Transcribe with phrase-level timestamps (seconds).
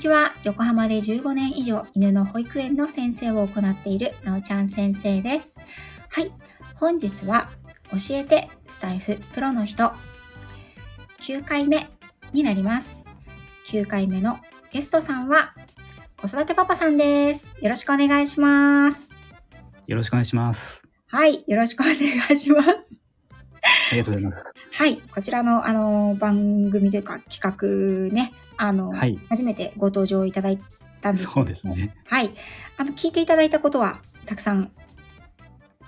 [0.00, 0.32] ちは。
[0.44, 5.54] 横浜で15年以上犬の保育園の先生を行っているなおちゃん先生です。
[6.08, 6.32] はい。
[6.76, 7.50] 本日は
[7.90, 9.92] 教えてスタイフプロの人
[11.20, 11.86] 9回目
[12.32, 13.04] になります。
[13.68, 14.38] 9回目の
[14.72, 15.52] ゲストさんは
[16.16, 17.54] 子育てパパさんです。
[17.60, 19.10] よろしくお願いします。
[19.86, 20.88] よろしくお願いします。
[21.08, 21.44] はい。
[21.46, 23.09] よろしくお願いします。
[23.90, 24.54] ありがとうございます。
[24.72, 24.96] はい。
[24.96, 27.40] こちらの、あの、番組というか企
[28.10, 30.58] 画ね、あの、はい初めてご登場いただい
[31.00, 31.94] たんですけそうどですね。
[32.06, 32.30] はい。
[32.76, 34.70] あの、聞いていただいたことはたくさん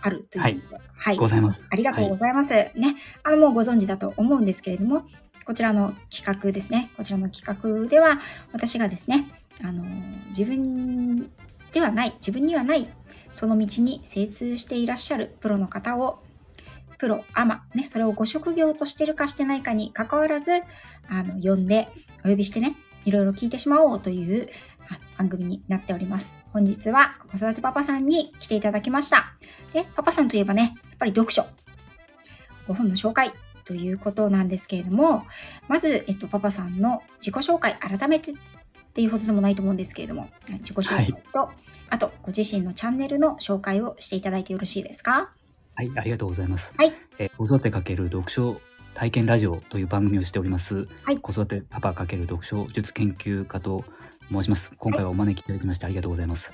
[0.01, 0.83] あるということで。
[0.95, 1.17] はい。
[1.17, 1.69] ございます。
[1.73, 2.55] ありがとうごはいざいます。
[2.55, 2.97] ね。
[3.23, 5.05] あの、もうご存知だと思うんですけれども、
[5.45, 6.91] こちらの企画ですね。
[6.97, 8.21] こちらの企画では、
[8.53, 9.27] 私がですね、
[9.63, 9.85] あの、
[10.29, 11.31] 自分
[11.73, 12.89] ではない、自分にはない、
[13.31, 16.23] その道に精通していらっしゃるプロの方を、
[17.03, 20.53] プロ、アマ、ね、それをご職業としてるかしてないかに関わらず、
[21.09, 21.89] あの、呼んで、
[22.25, 24.49] お呼びしてね、いろいろ聞いてしまおうという
[24.89, 26.37] あ番組になっております。
[26.53, 29.35] 本日は子育てパパさんに来ていただきました。
[29.73, 31.45] で、パパさんといえばね、やっぱり読書。
[32.69, 33.33] ご本の紹介
[33.65, 35.25] ということなんですけれども、
[35.67, 38.35] まず、えっと、パパさんの自己紹介、改めてっ
[38.95, 41.51] ていうほどでもないと思うんですけれども、自己紹介と、
[41.91, 45.33] あと、ご自身のチャンネルの紹介をしていただいてよろしいですか？
[45.83, 46.73] はい、ありがとうございます。
[46.77, 48.61] はいえー子育てかける読書
[48.95, 50.87] 体験ラジオという番組をしております。
[51.03, 53.85] はい子育てパパかける読書術研究家と
[54.31, 54.71] 申します。
[54.79, 56.53] 今回はお招きいただきましてありがとうございます。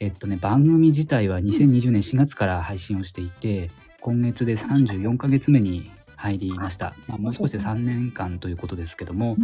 [0.00, 6.94] えっとね、番組自体は2020年4月から配信をしていて、今月で34ヶ月目に入りました。
[7.08, 9.36] まあ、もう少しで3年間ということですけども、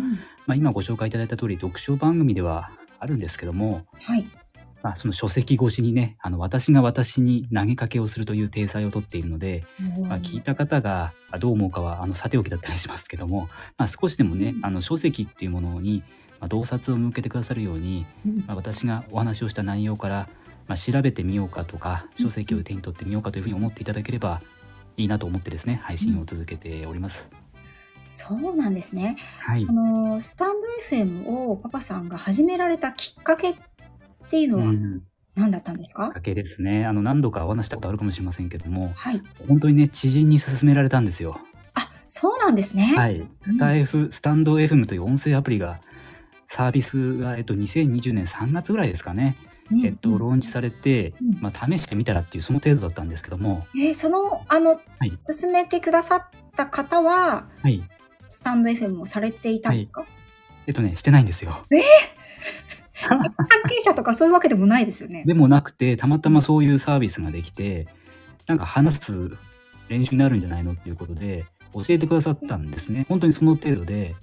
[0.47, 4.27] まあ、今ご紹介いただいた通り読書番組ではあるんですけども、はい。
[4.83, 9.65] まあ、その書籍越しにね、あの、私が私に投げかけをするという体裁をとっているので、
[10.07, 16.03] まあ、聞いた方があどう思うかは、あの、さておきだったりしますけども、まあ、少しでもね、あの、書籍っていうものに、
[16.41, 20.29] まあ、洞察を向けてくださるように、うんまあ、私がお話をした内容から、
[20.69, 24.43] まあ、調べてみようかとか、書籍を手に取ってみようかというふうに思っていただければ
[24.97, 27.31] いいなと思ってですね、配信を続けております。
[28.05, 29.17] そうなんですね。
[29.41, 29.73] はいあ。
[29.73, 33.55] の、スタンド FM をパパさんが始められたきっかけっ
[34.29, 35.03] ていうのはうん、
[35.35, 36.85] 何だったんですか、だけですね。
[36.85, 39.23] あの、何度かお話したことあるかもしれませんけども、はい。
[39.49, 41.41] 本当にね、知人に勧められたんですよ。
[41.75, 42.95] あ、そうなんですね。。
[42.97, 43.27] はいい。
[43.45, 45.81] スタイフ、スタンド FM という音声アプリが、
[46.49, 49.37] サービスが、えっと、2020年3月ぐらいですかね、
[49.71, 56.23] うんえっと、ローンチされて、うんまあ、試してみたらっていう、その程度だったんですけども、えーその、あの、はい進めてくださっ
[56.57, 57.81] た方は、はい。
[58.31, 60.05] スタンド FM をされていたんですか、
[60.67, 61.67] えっとね、してないんですよ。
[63.07, 63.21] 関
[63.69, 65.25] 係者とかそういうわけでもないですよね。
[65.25, 67.87] でもなくて、たまたまそういうサービスができて、
[68.47, 69.39] なんか話す
[69.89, 71.45] 練習になるんじゃないのっていうことで、
[71.75, 73.07] 教えてくださったんですね。
[73.09, 74.15] 本当にその程度で、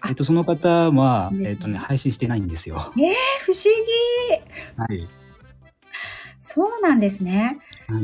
[0.00, 2.92] あえっと、その方は、ねえっとね、配信してないんですよ。
[2.96, 3.14] えー、
[3.44, 3.64] 不思
[4.86, 4.94] 議。
[4.94, 5.08] はい。
[6.38, 7.58] そうなんですね。
[7.88, 8.02] はい。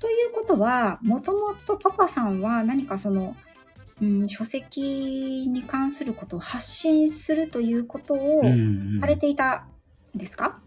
[0.00, 3.36] ということは、もともとパパさんは何かその、
[4.00, 8.52] うん、書籍に関することを発信するということをうんう
[8.98, 9.00] ん。
[9.00, 9.66] されていた
[10.14, 10.58] んですか、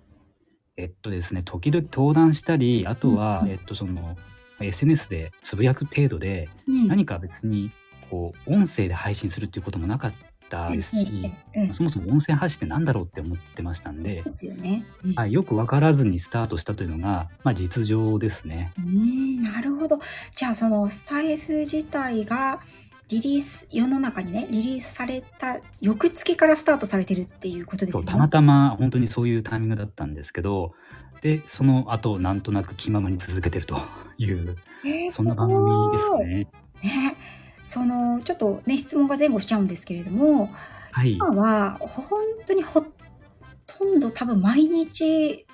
[0.77, 4.17] えっとですね、時々登壇したり、あとは、うんえっと、その、
[4.59, 6.87] SNS でつぶやく程度で、うん。
[6.87, 7.71] 何か別に、
[8.09, 10.13] こう、音声で配信するっていうこともなかっ
[10.49, 11.31] たですし、
[11.73, 14.85] そもそも音声発信って何だろうって思ってましたんでで、すよね。
[15.03, 15.13] うん。
[15.15, 18.71] はい、よく分からずにスタートしたというのが、まあ、実情ですね。
[18.77, 19.99] うーんなるほど。
[20.35, 22.61] じゃあそのスタイフ自体が
[23.09, 28.07] リリース世の中にねリリースされた翌月からスタートされてるっていうことですよね。
[28.07, 30.73] そうたまたま本当にそういうタイミングだったんですけど、
[31.21, 33.77] で、その後、なんとなく気ままに続けてると
[34.17, 36.47] いう、えーそんな番組ですね。
[36.83, 37.15] ね。
[37.63, 40.49] そのちょっとね質問が前後しちゃうんですけれども、
[40.91, 41.13] はい。
[41.13, 42.81] 今は本当にほ
[43.65, 45.45] とんど多分毎日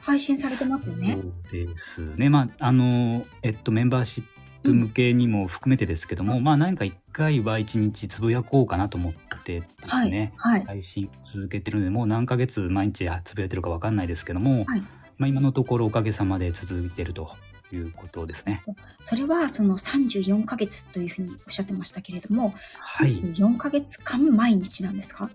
[0.00, 1.18] 配信されてますよね。
[1.20, 2.30] そうですね。
[2.30, 4.24] まあ、あの、えっと、メンバーシッ
[4.62, 9.12] プ向けにも含めてですけども、まあ、何か一回は一日つぶやこうかなと思っ
[9.44, 10.64] てですね、はい。
[10.64, 14.82] 配信続けてるので、もう何ヶ月毎日つぶやいてるかわかんないですけども、はい
[15.18, 17.30] まあ、今のところおかげさまで続いてると
[17.72, 18.62] いうことですね。
[19.00, 23.14] それはその34ヶ月というふうにおっしゃってましたけれども、はい。
[23.14, 25.30] 34ヶ月間毎日なんですか？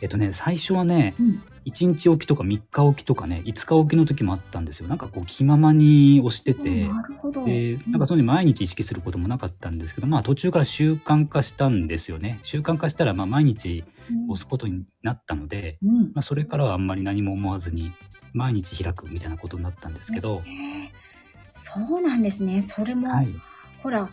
[0.00, 1.42] えっとね、最初はね、うん。
[1.66, 4.88] 1日おきとか3日おきとかね、5日おきの時もあったんですよ。
[4.88, 7.44] なんかこう気ままに押してて、なるほど。
[7.44, 12.38] で、なんかそういうの毎日意識することもなかったんですけど、まあ途中から習慣化したんですよね。
[12.44, 17.90] 習慣化したら、まあ毎日うん押すことになったので、うんまあそれからはあんまり何も思わずに、
[18.32, 20.42] 毎日開くみたいなことになったんですけど、
[21.52, 22.62] そうなんですね。
[22.62, 23.28] それも、はい。
[23.82, 24.08] ほら、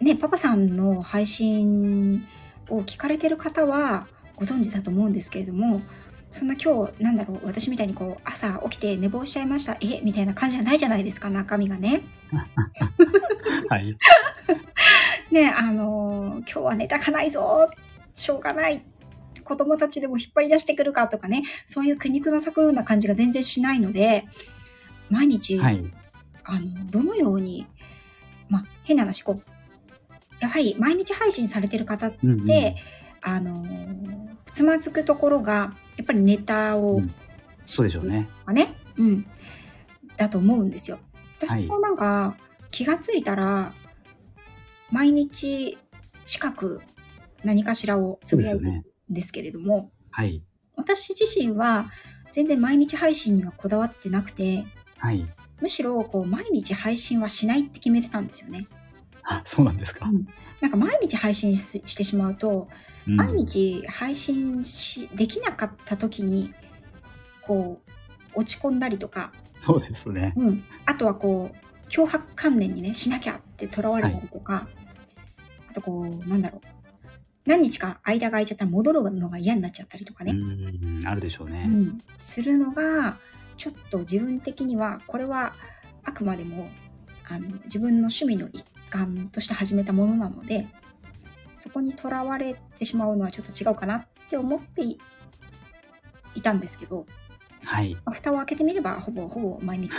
[0.00, 2.24] ね、パパさんの配信
[2.70, 5.82] を聞かれてる方はご存知だと思うんですけれども、
[6.34, 12.02] そんな今日なんだろう私みたいにこう朝起きて寝坊しちゃいましたえみたいな感じじゃないじゃないですか中身がね。
[13.70, 13.96] はい。
[15.30, 17.70] ねあのー今日は寝たかないぞ
[18.16, 18.82] しょうがない
[19.44, 24.24] 子供たちでも引っ張り出してくるかとかねそういう苦肉の策な感じが全然しないので
[25.10, 25.84] 毎日、はい。
[26.42, 27.64] あのどのように
[28.48, 29.42] まあ変な話こう
[30.40, 32.46] やはり毎日配信されてる方って、うんうん
[33.24, 34.14] あのー
[34.54, 37.12] つまずくところがやっぱりネタを、うん
[37.66, 38.28] そうでしょうね。
[38.44, 39.26] かね、うん、
[40.18, 40.96] だと思うんですよ。
[40.96, 41.04] はい
[41.48, 42.36] 私もなんか
[42.70, 43.72] 気がついたら
[44.90, 45.76] 毎日
[46.24, 46.80] 近く
[47.42, 50.42] 何かしらをつぶやいんですけれども、はい。
[50.76, 51.86] 私自身は
[52.32, 54.64] 全然毎日配信にはこだわってなくて
[54.98, 55.26] はい。
[55.60, 58.66] むしろこう毎日配信はしないって決めてたんですよね。
[59.24, 60.10] あ、そうなんですか。
[60.60, 62.68] なんか毎日配信ししてしまうと、
[63.06, 63.16] うん。
[63.16, 66.54] 毎日配信しできなかった時に
[67.42, 67.80] こ
[68.34, 69.32] う落ち込んだりとか。
[69.58, 70.34] そうですね。
[70.36, 74.68] うん、あとはこう脅迫観念にねしなきゃってとらわれたりとか、
[75.70, 76.68] あとこうなんだろう。
[77.46, 81.66] 何日か間が空いちゃったら戻るのが嫌になっちゃったりとかうね、ん、あるでしょううね。
[81.66, 82.00] ん。
[82.16, 83.18] するのが
[83.58, 85.52] ちょっと自分的にはこれは
[86.04, 86.70] あくまでも
[87.28, 90.66] あの自分の趣味の一環として始めたものなので
[91.56, 94.98] そこにとらわれてしまうのはちょっと違うかなって思ってい
[96.34, 97.06] いたんですけど、
[97.64, 97.94] はい。
[97.94, 99.90] まあ蓋を開けてみればほぼほぼ毎日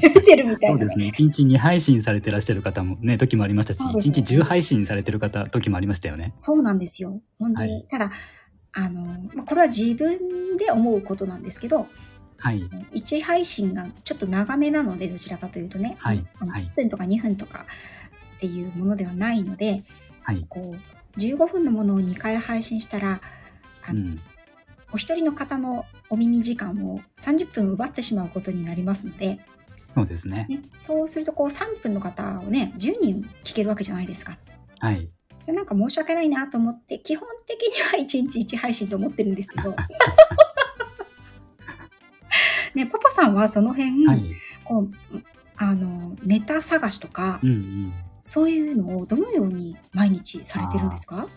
[0.00, 1.12] 出てるみたいな、そうですね。
[1.14, 6.32] 1日2配信されてらっしゃる方もね、時もありましたし、1ね日10配信されてる方、時もありましたよね。
[6.36, 7.20] そうなんですよ。
[7.38, 7.72] 本当に。
[7.72, 8.12] はいただ、
[8.72, 9.02] あの、
[9.34, 11.86] まあ、これは自分で思うことなんですけど、
[12.38, 12.62] はい。
[12.94, 17.66] 1配信がちょっと長めなので、どちらかというとね、はい1分とか2分とか
[18.44, 19.84] っていうものではないので、
[20.22, 20.44] はい。
[20.48, 20.74] こ
[21.16, 23.20] う、15分のものを2回配信したら、
[23.86, 24.20] あのうん。
[24.92, 29.40] お一人の方のお耳時間を30分奪ってしまうことになりますので、
[29.94, 30.46] そうですね。
[30.48, 34.36] ね、そうするとこう3分の方をね、10人聞けるわけじゃないですか。
[34.78, 35.08] はい。
[35.38, 39.74] それなんか申し訳ないなと思って、基本的には1日1配信と思ってるんですけど。
[42.74, 44.22] ね、パパさんはその辺、はい。
[44.64, 44.90] こう、
[45.56, 47.92] あの、ネタ探しとか、うんうん。
[48.24, 51.28] そういうのをどのように毎日されてるんですか？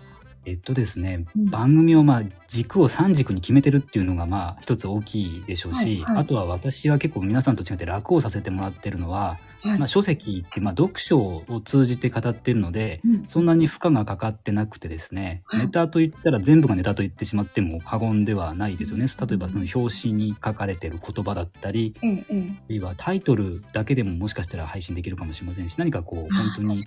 [0.46, 1.46] えっとですね、うん。
[1.50, 6.24] 番組をまあ軸を3軸に決めてるっていうのがまあ一つ大きいでしょうし、はいはい。
[6.24, 9.38] あとは私は結構皆さんと違って楽をさせてもらってるのは、
[9.68, 9.80] はい。
[9.80, 22.52] まあ、書籍ってまあ読書を通じて語ってるのでうんそんなに負荷がかかってなくてですね、はいネタと言ったら全部がネタと言ってしまっても過言ではないですよね例えばその表紙に書かれてる言葉だったりええ、ええ。
[22.66, 26.82] あるいはタイトルだけでももしかしたら配信できるかもしれませんし何かこう本当に。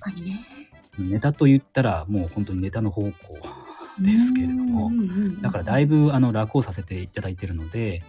[0.99, 3.13] ネタと言ったらもう本当にネタの方向
[4.01, 8.03] ですけれどもうんうんうんだからだいぶあの楽をさせていただいてるので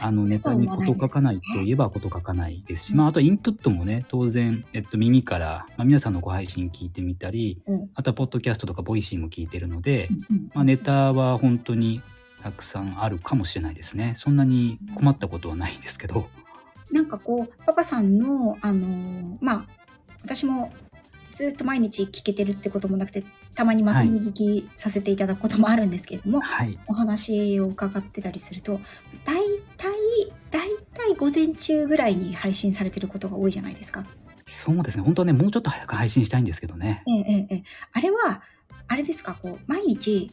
[0.00, 7.90] あのネタに事欠かないといえば事欠かないですし、まあ、あとインプットもね当然、えっと、耳から、まあ、皆さんのご配信聞いてみたりうん。
[7.94, 10.08] あとはポッドキャストとかボイシーも聞いてるので、
[10.54, 12.02] まあ、ネタは本当に
[12.42, 14.14] たくさんあるかもしれないですね。
[14.16, 16.28] そんなに困ったことはないんですけど。
[16.90, 19.64] なんかこう、パパさんの、あのーまあ、
[20.22, 20.72] 私も
[21.32, 23.24] ずっと毎日聞けてるってこともなくて、
[23.54, 26.78] たまにまとめ聞きさせていただくこともあるんですけれども、はい。
[26.86, 28.80] お話を伺ってたりすると、
[29.24, 29.49] 大
[31.14, 34.04] 体、午前中ぐらいに配信されてることが多いじゃないですか。
[34.46, 35.04] そうですね。
[35.04, 37.02] 本当はねもうちょっと早く配信したいんですけどね。
[37.06, 37.62] ええええええ。
[37.92, 38.42] あれは、
[38.88, 40.32] あれですか、こう、毎日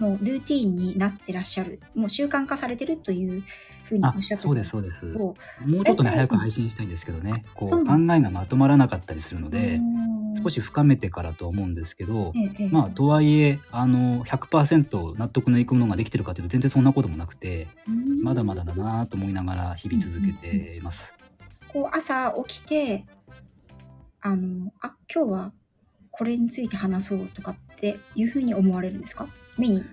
[0.00, 3.42] のルーティーンになってらっしゃる、もう習慣化されてるという
[3.84, 5.12] ふうにおあっしゃってそうですそうです。
[5.12, 5.34] けも
[5.66, 7.44] どうちょっとね早く配信したいんですけどね。
[7.54, 10.14] こう考えがまとまらなかったりするのでうん。
[10.42, 12.68] 少し深めてからと思うんですけど、ええええ。
[12.70, 18.22] まあとはいえあの100%納得のいくものができてるかというと全然そんなこともなくてうん。
[18.22, 21.12] まだまだだなと思いながら日々続けています。
[21.68, 23.04] こう朝起きて、
[24.20, 25.52] あの、あ、今日は
[26.10, 29.28] これについて話そうとかっていうふうに思われるんですか？
[29.58, 29.84] 目に、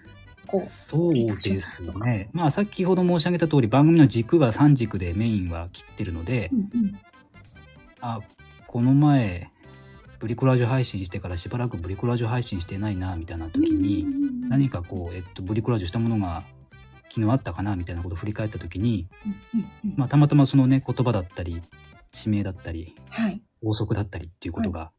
[0.52, 1.22] こう、そうで
[1.54, 2.30] すね。
[2.34, 7.00] まあ先ほど申し上げた通り番組の軸が3軸でメインは切ってるので、うんうん、
[8.02, 8.20] あ
[8.68, 9.50] この前
[10.20, 14.06] ブリコラージュ配信してからしばらくブリコラージュ配信してないなみたいな時に、
[14.50, 16.44] 何かこう、えっと、ブリコラージュしたものが
[17.10, 19.08] 昨日あったかなみたいなことを振り返った時に、
[19.96, 21.62] まあ、たまたまそのね言葉だったり
[22.12, 24.92] 地名だったりはい、法則だったりっていうことが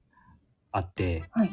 [0.73, 1.50] あって、はい、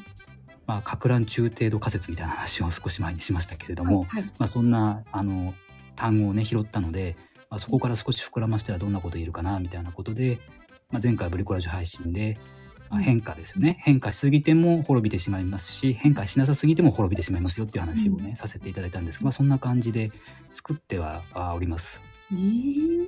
[0.69, 4.31] まあ、格乱中程度仮説みたいな話を少し前にしましたけれども、はい、はい。
[4.37, 5.55] まあ、そんなあの
[5.95, 7.17] 単語をね拾ったので、
[7.49, 10.37] まあ、そこから少し膨らましたらどんなこと言えるかなみたいなことで、
[10.91, 12.37] まあ、前回ブリコラージュ配信で
[12.87, 13.79] まあ変化ですよね。
[13.81, 20.11] 変化しすぎても滅びてしまいますし、変化しなさすぎても滅びてしまいますよっていう話をね、させていただいたんですが、まあ、そんな感じで
[20.51, 21.99] 作ってはあおります。
[22.31, 23.05] うー。
[23.05, 23.07] ん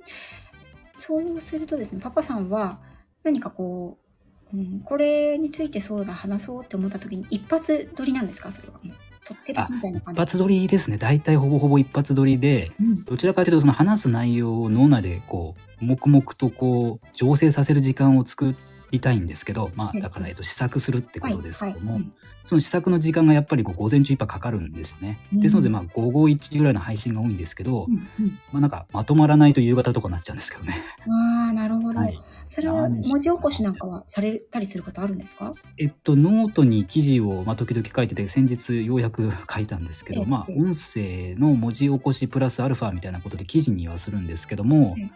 [0.96, 2.80] そうするとですね、パパさんは
[3.24, 4.11] 何かこう、
[4.54, 8.52] うん、これについてそうだ、話そうって思った時に一発撮りなんですか？
[8.52, 8.80] それは。
[9.24, 10.18] 取って出しみたいな感じ。
[10.18, 10.98] 一発撮りですね。
[10.98, 18.56] 大体ほぼほぼ一発撮りで、うんどちらかというとその話す内容を脳内でこう黙々とこう醸成させる時間を作
[18.92, 22.12] りたいんですけど、まあ、はいだから、えっと、試作するってことですけども、はい
[22.44, 25.20] その試作の時間がやっぱりこう午前中いっぱいかかるんですよね。
[25.32, 30.76] うんですのでまあ午後1時ぐらいの配信が多いんですけど、うんうんまあなんかまとまらないと夕方とかになっちゃうんですけどね。
[31.08, 32.00] ああ、なるほど。
[32.00, 32.18] はい。
[32.46, 35.54] それは文字起こしなんかはされたりすることあるんですか？
[35.78, 40.60] えっと、ノートに記事を、まあ、時々書いてて、先日ようやく書いたんですけど、ええまあ、ええ。
[40.60, 45.12] 音声の文字起こしプラスアルファみたいなことで記事にはするんですけどもええ、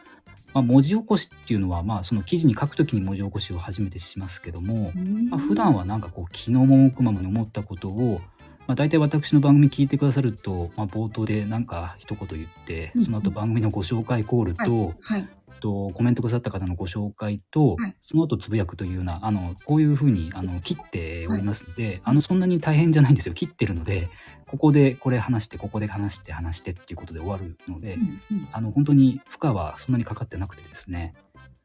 [0.54, 4.92] まあ、文字起こしっていうのは、まあ、その記事に書くときに文字起こしを初めてしますけども、
[5.30, 8.22] まあ、普段はなんかこう、気の赴くままに思ったことを、
[8.68, 15.28] まあ、大体私の番組聞いてくださると、まあ、冒頭でなんか一言言ってうん、その後番組のご紹介コールと、はい。
[15.66, 17.96] とコメントくださった方のご紹介と、はい。
[18.04, 23.34] その後つぶやくというようなあのこういうふうにあの切っておりますので、あのそんなに大変じゃないんですよ。
[23.34, 24.10] 切ってるので
[24.46, 28.48] ここでこれ話してここで話して話してっていうことで終わるので、うんうん。
[28.52, 31.16] あの本当に負荷はそんなにかかってなくてですね、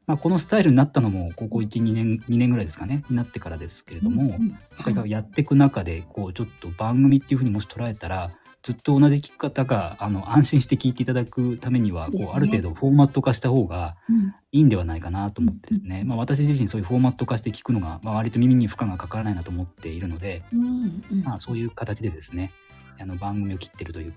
[0.07, 4.57] まあ、このスタイルになったのもここ12年2年ぐらいですかねになってからですけれども、うんうん。
[4.83, 8.31] なんかやっていく中でこうちょっと番組っていうふうにもし捉えたら
[8.63, 22.51] ずっと同じ聞き方があの安心して聞いていただくためにはこう、ねある程度フォーマット化した方がうんいいんではないかなと思ってですね、まあ、私自身そういうフォーマット化して聞くのが、まあ、割と耳に負荷がかからないなと思っているので、うんうんまあ、そういう形でですね
[22.99, 24.13] あの番組を切ってるという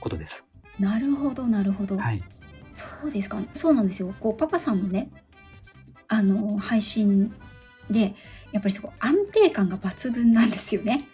[0.00, 0.44] ことです。
[0.78, 1.98] なるほど、なるほど。
[1.98, 2.22] はい、
[2.72, 3.38] そうですか。
[3.54, 4.14] そうなんですよ。
[4.20, 5.08] こう、パパさんのね、
[6.08, 7.32] あの、配信
[7.90, 8.14] で、
[8.52, 11.04] やっぱりそこ安定感が抜群なんですよね。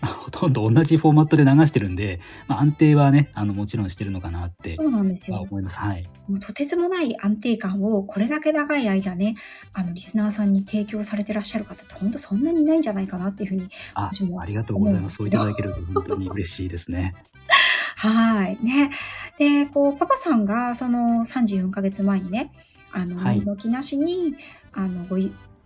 [0.00, 5.36] まあほとんど同じフォーマットで流してるんで、まあ、安定はねあのもちろんしてるのかなってそうなんですよ。
[5.36, 5.78] は思います。
[5.78, 9.36] はい、もうとてつもない安定感をこれだけ長い間ね、
[9.72, 13.68] あの、リスナーさんに提供されてらっしゃる方って本当そんなにいないんじゃないかなっていうふうに。
[13.94, 15.16] あ私もありがとうございます。
[15.16, 17.14] そういただけると本当に嬉しいですね。
[17.96, 18.58] はい。
[18.62, 18.90] ね。
[19.38, 22.52] で、こう、パパさんがその34ヶ月前にね、
[22.92, 24.34] あの、はい何の気なしに、
[24.72, 25.18] あの、ご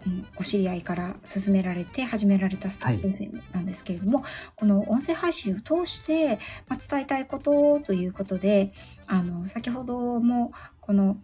[0.07, 4.25] い、うんご知り合いから勧められて始められたスタッフ FM なんですけれども、
[4.57, 6.39] この音声配信を通して、
[6.69, 8.73] まあ、伝えたいことということで、
[9.07, 11.17] あの、先ほどもこの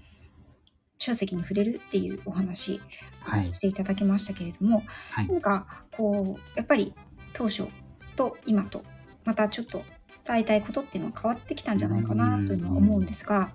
[0.98, 2.80] 書籍に触れるっていうお話
[3.20, 3.52] はい。
[3.52, 5.28] していただきましたけれども、はい。
[5.28, 6.94] なんかこうやっぱり
[7.32, 7.66] 当初
[8.14, 8.82] と今と
[9.24, 9.82] またちょっと
[10.24, 13.50] 伝えたいことっていうのは変わってきたんじゃないかなというのは思うんですが、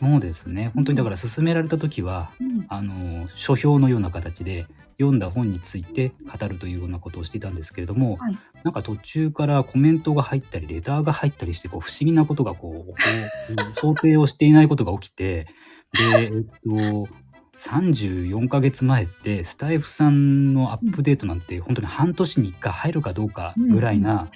[0.00, 0.70] そうですね。
[0.74, 2.66] 本当にだから勧められた時はうん。
[2.68, 4.66] あの書評のような形で
[4.98, 8.38] 読んだ本について語るというようなことをしていたんですけれども、はい。
[8.64, 12.94] なんか途中からコメントが入ったりレターが入ったりしてこう不思議なことがこう
[13.72, 15.46] 想定をしていないことが起きて
[15.92, 17.08] でえっと
[17.56, 24.30] 34ヶ月前ってスタイフさんのアップデートなんて本当に半年に1回入るかどうかぐらいな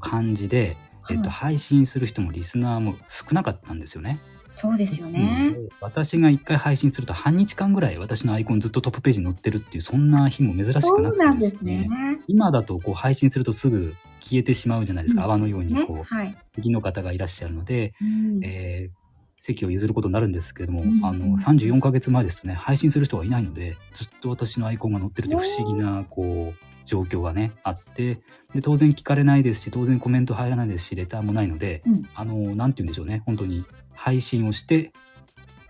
[0.00, 0.76] 感じで、
[1.10, 4.20] えっと、配信する人もリスナーも少なかったんですよね。
[4.54, 5.56] そうですよね。
[5.80, 11.88] 私が一回配信すると半日間ぐらい私のアイコンずっとトップページに載ってるっていうそんな日も珍しそくなくてですすね。
[11.88, 12.20] ね。
[12.28, 15.30] 今だとこう配信するとすぐ消えてしまうじゃないですか、うん。
[15.30, 16.02] 泡のようにこうね。
[16.04, 16.36] はい。
[16.54, 18.44] 次の方がいらっしゃるので、うん。
[18.44, 19.04] えー
[19.44, 28.20] 席を譲ることになるんですけれども、うんあの34ヶ月前ですとね配信する人がいないのでずっと私のアイコンが載ってるという不思議なこう状況がねあって
[28.54, 32.02] で当然聞かれないですし当然コメント入らないですしレターもないので、うん。
[32.14, 33.22] あのなんて言うんでしょうね。
[33.26, 34.92] 本当に配信をして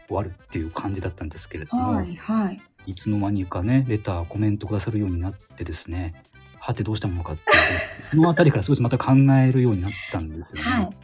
[0.09, 2.61] 終わるっていう感じだったんですけれども、はいはい。
[2.87, 6.15] いつの間にかねレターコメントくださるようになってですね
[6.59, 7.49] はてどうしたものかっていう
[8.11, 10.71] そのあたりから少しまた考えるようになったんですよね。
[10.71, 10.97] はい。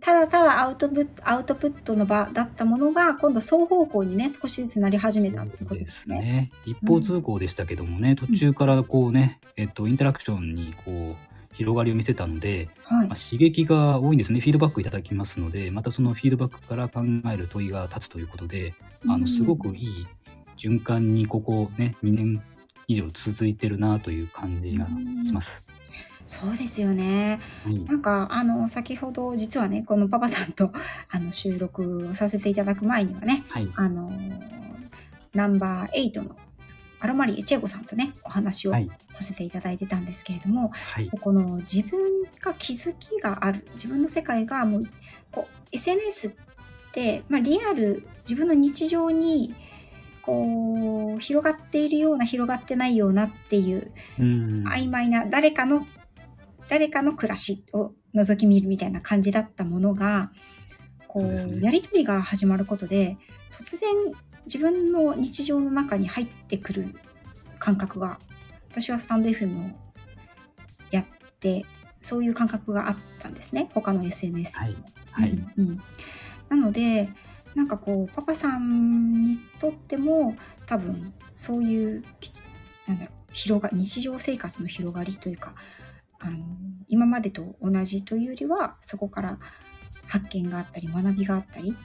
[0.00, 6.50] ただただアウトプットアウトプットの場だったものが今度双方向にね少しずつなり始めたということでですね。
[6.64, 6.72] すね。
[6.72, 11.27] 一方通行でしたけどもね、途中からこうね、えっと、インタラクションにこう、
[11.58, 14.38] 広がりを見せたので、はいまあ、刺激が多いんですね。
[14.38, 18.74] フィードバックいただきますので、またそのフィードバックから考える問いが立つということで、
[19.08, 20.06] あの、すごくいい
[20.56, 22.40] 循環にここね、2年
[22.86, 24.86] 以上続いてるなという感じが
[25.26, 25.64] します。
[26.26, 27.40] そうですよね。
[27.64, 30.72] はいなんかあの先ほど実はねこのパパさんと
[31.10, 33.68] あの収録をさせていただく前にはねはい。
[33.74, 34.12] あの
[35.32, 36.36] ナンバー8の
[37.00, 38.90] アロマリエチェゴさんとねお話をはい。
[39.08, 41.08] させていただいてたんですけれども、はい。
[41.20, 42.00] この自分
[42.40, 44.84] が気づきがある自分の世界がもう
[45.30, 46.32] こう SNS っ
[46.92, 49.54] て、まあ、リアル自分の日常に
[50.22, 54.64] こう広がっているような広がってないようなっていううん。
[54.66, 55.86] 曖昧な誰かの
[56.68, 60.30] 誰かの暮らしを覗き見るみたいな感じだったものが
[61.06, 63.16] こうねやり取りが始まることで
[63.52, 63.90] 突然
[64.48, 66.94] 自分の日常の中に入ってくる
[67.58, 68.18] 感覚が
[68.70, 69.76] 私はスタンド FM を
[70.90, 71.04] やっ
[71.38, 71.64] て
[72.00, 74.76] そういう感覚があったんですね他の SNS はい。
[75.12, 75.30] はい。
[75.30, 75.80] うんうん
[76.48, 77.10] なので
[77.54, 80.34] なんかこうパパさんにとっても
[80.66, 82.32] 多分そういうき
[82.86, 85.54] なんだろう広が日常生活の広がりというか
[86.18, 86.38] あの
[86.88, 89.38] 今までと同じというよりはそこから
[90.06, 91.76] 発見があったり学びがあったり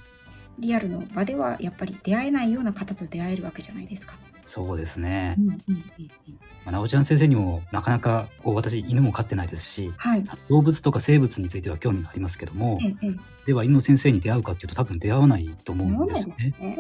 [0.60, 4.14] リアルの場ではやっぱり出会えないような方と出会えるわけじゃないですか。
[4.46, 5.42] そうですねう。
[5.42, 5.80] んうんうんうん
[6.66, 10.26] まあ、なおちゃん先生にもなかなかこう私犬も飼ってないですしはい。
[10.50, 16.36] 動物とか生物については興味がありますけどもええええでは犬の先生に出会うかっていうと多分出会わないと思うんですよね。
[16.36, 16.78] ですよね。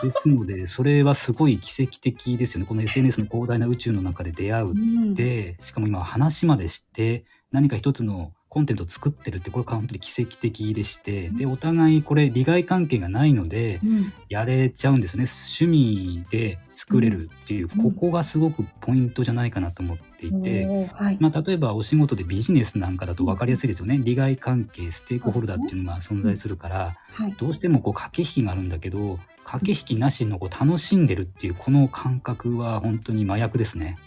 [0.00, 14.12] うんですのでそれはすごい奇跡的ですよねこの SNS の広大な宇宙の中で出会ううんでしかも今話までして何か一つのコンテンツを作ってるってこれ本当に奇跡的でしてでお互いこれ利害関係がないのでうん。
[14.28, 15.26] やれちゃうんですよね。
[15.58, 17.92] 趣味で作れるっていう、うん。
[17.92, 21.18] ここがすごくポイントじゃないかなと思っていて、はい。
[21.20, 23.98] まあ、例えばお仕事でビジネスなんかだと分かりやすいですよね。
[24.02, 27.32] 利害関係ステークホルダーっていうのが存在するからはい。
[27.32, 33.98] どうしてもこう駆け引きがあるんだけど駆け引きなしのこう楽しんでるっていうこの感覚は本当に麻薬ですね。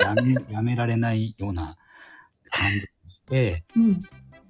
[0.00, 1.76] やめやめられないような
[2.50, 2.80] 感じ。
[2.80, 4.02] がして、うん。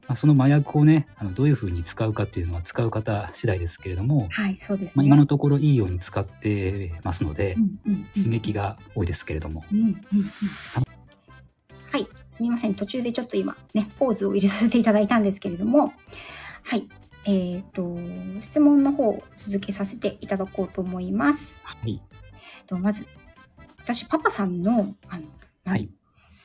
[0.08, 5.06] まあ、その麻薬をねあのどういうふうに使うかっていうのは使う方次第ですけれども、はい、そうですまあ、ね。
[5.06, 9.94] 今のところいいように使ってますのでうんうんうん刺激が多いですけれども、うんうんうん
[11.92, 12.74] はい、すみません。
[12.74, 15.92] 途中でちょっと今ね、ポーズを入れさせていただいたんですけれども、
[16.62, 16.88] はい。
[17.26, 17.96] えっ、と、
[18.40, 21.54] 質問の方を続けさせていただこうと思います。
[21.62, 22.00] はい
[22.66, 23.06] とまず、
[23.78, 25.26] 私、パパさんの、あの、
[25.64, 25.88] 何はい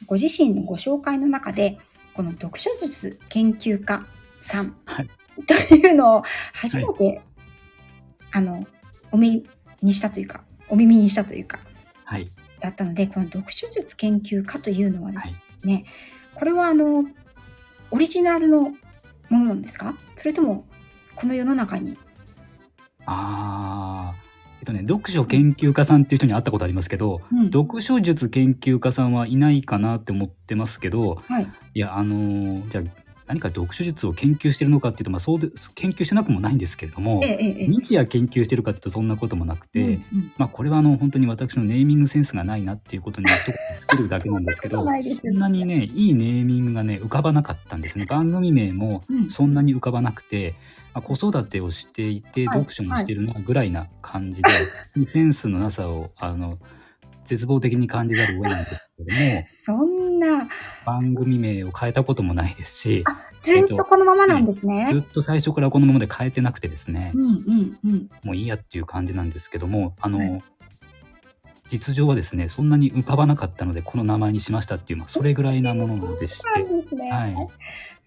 [0.05, 1.79] ご自身のご紹介の中で、
[2.17, 4.03] この読書術研究家
[4.41, 5.09] さんはい。
[5.45, 7.21] というのを初めて、
[8.31, 8.65] あの、
[9.11, 9.43] お目
[9.83, 11.59] にしたというか、お耳にしたというか、
[12.05, 12.31] はい。
[12.59, 15.27] だったので、この読書術研究家というのはではい。
[15.27, 15.85] すね、
[16.33, 17.05] これはあの、
[17.91, 18.73] オリジナルのも
[19.29, 19.93] のなんですか？
[20.15, 20.65] それとも、
[21.15, 21.99] この世の中に？
[23.05, 24.17] あー。
[24.17, 24.26] えっ
[24.67, 27.45] とね読書研究家さんっていう人に会ったことありますけど、うん。
[27.45, 31.47] 読書術研究家さんはいないかなって思ってますけどはい。
[31.73, 32.83] いやあのーじゃあ
[33.27, 37.67] 何か読書術を研究してるのかっていうと、まあ、そうで研究してなくもないんですけれどもええ。
[37.67, 40.01] 日夜研究してるかっていうとそんなこともなくて、うんうん。
[40.37, 48.05] まあ、これはあの本当に私のネーミングセンスがないなっていうことに一言つけるだけなんですけどそんなにねいいネーミングがね浮かばなかったんですね。
[48.05, 49.29] 番組名もうん。
[49.29, 50.55] そんなに浮かばなくて、
[50.97, 54.41] まあ、子育てをしていてはい読書もしてるなぐらいな感じ
[54.95, 56.57] で、センスのなさをあの
[57.23, 60.47] 絶望的に感じざるを得ないんですけども そんな、
[60.85, 64.89] 番組名を変えたこともないですしあ、ずーっとこのままなんですね。
[64.91, 68.09] ずっと最初からこのままで変えてなくてですね、うんうんうん。
[68.23, 70.43] もういいやっていう感じなんですけどもあの、はい
[71.69, 77.11] 実情はですねそんなに浮かばなかったのでこの名前にしましたっていう、まあ、それぐらいなものでしそうなんてですね。
[77.11, 77.35] はい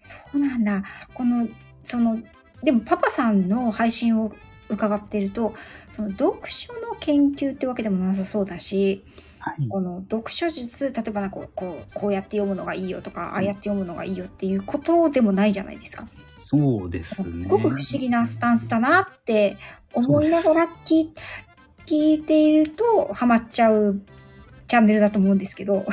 [0.01, 0.83] そうなんだ。
[1.13, 1.47] この、
[1.83, 2.17] その、
[2.63, 4.31] でもパパさんの配信を
[4.69, 5.53] 伺ってると、
[5.89, 9.03] その読書の研究ってわけでもなさそうだし、
[9.39, 9.67] はい。
[9.67, 16.07] この読書術、例えばなんかこうこうやって読むのがいいよとか、ああやって読むのがいいよっていうことでもないじゃないですか。
[16.37, 17.31] そうですね。
[17.31, 19.57] すごく不思議なスタンスだなって
[19.93, 21.13] 思いながら聞い
[21.85, 24.01] 聞いているとハマっちゃう
[24.67, 25.85] チャンネルだと思うんですけど。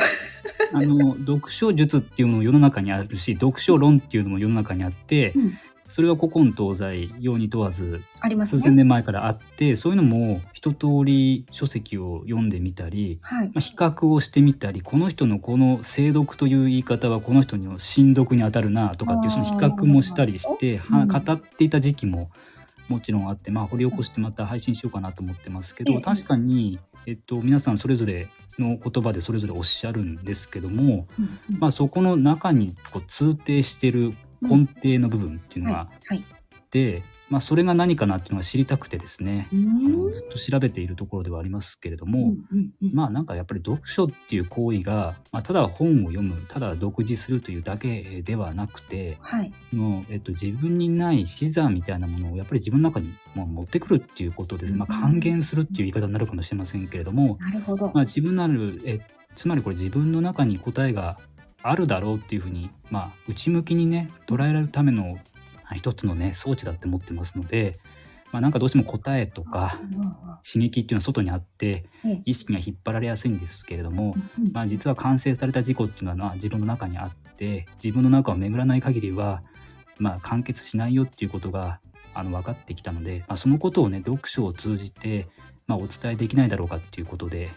[0.72, 8.78] あの読書術っていうのも世の中にあるし読書論っていうのも世の中にあって、うんそれは古今東西用に問わずあります数千ね。
[8.78, 13.46] 年前からあってそういうのも一通り書籍を読んでみたり、はい。
[13.48, 22.30] まあ、比較をしてみたりこの人のこの精読という言い方はこの人の新読に当たるなとかっていうその比較もしたりしてはうん語っていた時期も
[22.88, 31.24] もちろんあって、まあ、掘り起こしてまた配信しようかなと思ってますけええど確かに、えっと、皆さんそれぞれの言葉でそれぞれおっしゃるんですけども、うん
[31.54, 36.24] うんまあ、そこの中にこう通底してる根底の部分っていうのがあっはい。
[36.70, 42.34] て、まあ、それが何かなっていうのが知りたくてですね、うあんのずっと調べているところではありますけれども、
[42.92, 49.52] まあなんかやっぱり読書っていう行為が、まあ、ただ本を読むただ読字するというだけではなくてはい。
[49.72, 57.86] の、えっと、自分にない視座みたいなものをやっぱり自分の中にまあ持ってくるっていうことで、まあ、還元するっていう言い方になるかもしれませんけれども、なるほど。
[57.94, 59.00] まあ、自分のあるえ
[59.36, 61.18] つまりこれ自分の中に答えが
[61.62, 65.18] あるだろうっていうふうに、まあ、内向きにね捉えられるための
[65.64, 67.78] あ一つのね装置だって思ってますので、
[68.32, 69.78] まあ、なんかどうしても答えとか
[70.50, 72.22] 刺激っていうのは外にあってええ。
[72.24, 79.42] 意識が引っ張られやすいんですけれども、うんまあ、実は完成された事故っていうのはまあ自分の中にあって自分の中を巡らない限りは、
[79.98, 81.80] まあ、完結しないよっていうことが
[82.14, 85.28] あの分かってきたので、まあ、そのことをね読書を通じて、
[85.66, 87.50] まあ、お伝えできないだろうかっていうことで、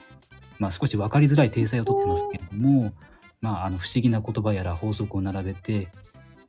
[0.60, 2.94] まあ、少し分かりづらい体裁をとってますけれども、
[3.41, 5.89] まあ、あの不思議な言葉やら法則を並べて、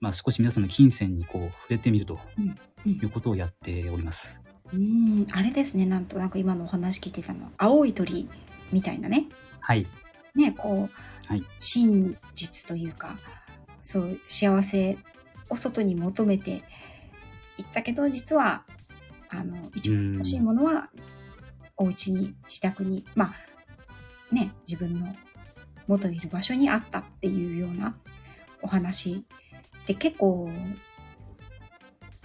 [0.00, 2.92] まあ、少し皆さんの金銭にこう触れてみるとうんうん。
[2.92, 4.40] いうことをやっております。
[4.72, 5.26] うん。
[5.33, 5.87] あれですね。
[5.87, 7.44] なんとなく今のお話聞いてたの。
[7.44, 8.28] は青い鳥
[8.72, 9.28] みたいなね。
[9.61, 9.87] はい、
[10.35, 11.44] ねこう、はい。
[11.59, 13.16] 真実というか
[13.83, 14.96] そう幸せ
[15.50, 16.62] を外に求めて
[17.59, 18.64] いったけど実は
[19.28, 20.88] あの一番欲しいものは
[21.76, 23.35] お家に自宅にま
[24.31, 25.07] あね自分の
[25.87, 27.97] 元いる場所にあったっていうような
[28.62, 29.25] お話
[29.87, 30.51] で結構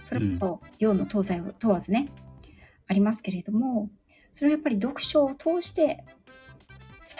[0.02, 2.08] それこそ洋の東西を問わずね、
[2.86, 3.90] ありますけれども
[4.32, 6.04] それをやっぱり読書を通して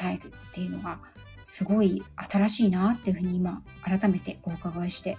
[0.00, 1.00] 伝えるっていうのが
[1.42, 5.16] すごい新しいなっていうふうに今改めてお伺いして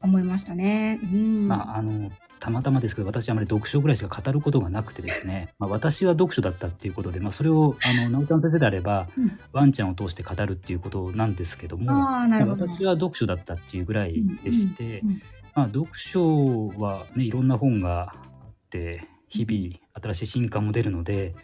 [0.00, 0.98] 思いましたね。
[1.02, 1.48] うん。
[1.48, 2.10] まあ、あの
[2.44, 9.38] たまたまですけど私はあまり読書ぐらいしか語ることがなくてですね、 まあ、私は読書だったっていうことで、まあ、それをあの直ちゃん先生であれば、うん。
[9.52, 11.86] ワンちゃんを通して語るっていうことなんですけども
[12.44, 12.50] ど。
[12.50, 15.02] 私は読書だったっていうぐらいでして、
[15.54, 18.14] まあ、読書はねいろんな本があ
[18.50, 21.34] って日々新しい進化も出るので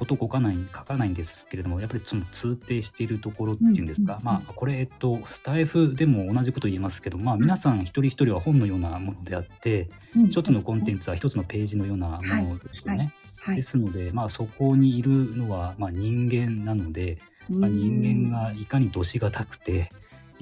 [0.00, 10.26] こと書かない書かないんですけれどもやっぱりその通底しているところっていうんですか、まあこれえっとスタイフでも同じこと言えますけどまあ皆さん一人一人は本のようなものであってうん。
[10.26, 13.12] 一つのコンテンツは一つのページのようなものですよね。
[13.38, 13.56] はい。
[13.56, 13.62] で。
[13.62, 19.92] すので、まあ、そこにいるのは、まあ、人間なので、まあ、人間がいかに度しがたくて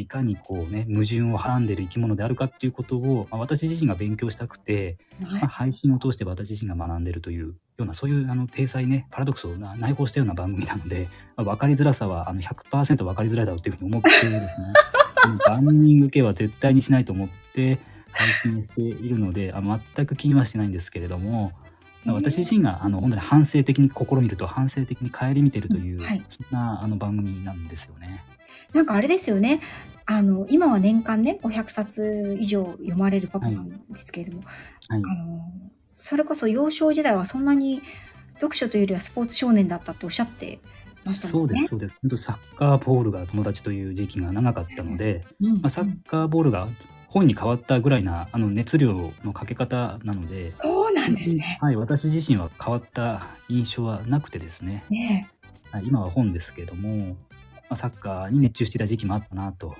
[0.02, 14.38] いかにこうね矛盾をはらんでいる生き物であるかっていうことを、まあ、私自身が勉強したくて、が、まあ、配信を通して私自身が学んでいるというようなそういうあの体裁ねパラドックスをな内包したような番組なので、まあ、分かりづらさはあの100%分かりづらいだろうというふうに思ってですね
[15.46, 17.78] 万人受けは絶対にしないと思って
[18.12, 21.52] 配信をしているのであ全く気にはしてないんですけれども。
[22.04, 28.22] まあ私自身があの本当に反省的に試みると反省的に顧みているという、うんはいそんなあの番組なんですよね。
[28.72, 29.61] なんかあれですよね。
[30.07, 34.42] あの、今は年間ね、500冊以上読まれるパパさんですけれども、
[34.88, 35.40] はいあの、
[35.92, 37.83] それこそ幼少時代はそんなに
[38.35, 40.61] 読書というよりはスポーツ少年だったっておっしゃって
[41.04, 41.33] ましたね。
[41.33, 41.96] そうですそうです。
[42.02, 46.68] 本当サッカーボールが友達という時期が長かったので、うんまあ、サッカーボールが
[47.09, 51.59] 本に変わったぐらいなあの熱量のかけ方なので、そうなんですね。
[51.61, 55.28] はい、私自身は変わった印象はなくてですね、ね
[55.70, 57.16] はい、今は本ですけれども、ま
[57.70, 59.76] あ、サッカーに熱中していた時期もあったなと。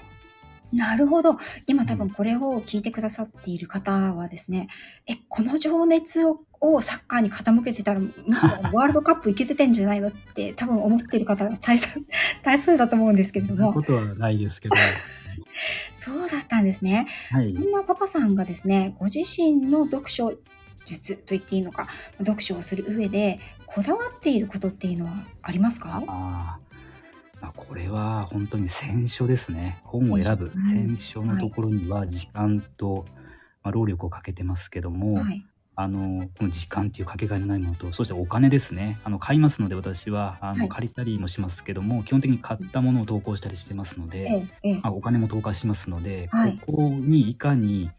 [0.73, 1.39] えなるほど。
[1.67, 4.69] 今多分これを聞いてくださっている方はですね、
[5.07, 12.05] え、この情熱ををサッカーに傾けてたら、むしろワールドカップ行けててんじゃないのって多分思っている方が大数
[12.43, 14.75] 大数だと思うんですけれども、そことはないですけど、
[15.93, 17.07] そうだったんですね。
[17.31, 17.55] はいそ。
[17.55, 20.33] んなパパさんがですね、ご自身の読書
[20.87, 21.87] 術と言っていいのか、
[22.19, 26.03] 読書をする上で、こだわっていることっていうのはありますか？
[26.09, 26.68] あー
[27.41, 29.81] まあ、これは本当に選書ですね。
[29.85, 33.07] 本を選ぶ選書のところには時間と、
[33.63, 35.45] まあ、労力をかけてますけども、はい。
[35.81, 44.45] あのこの時間っていうかけがえのないものとそしてお金ですねあの買いますので私はあの、はい借りたりもしますけども基本的に買ったものを投稿したりしてますので。
[44.83, 47.91] まあ、お金も投下しますので、はいここにいかに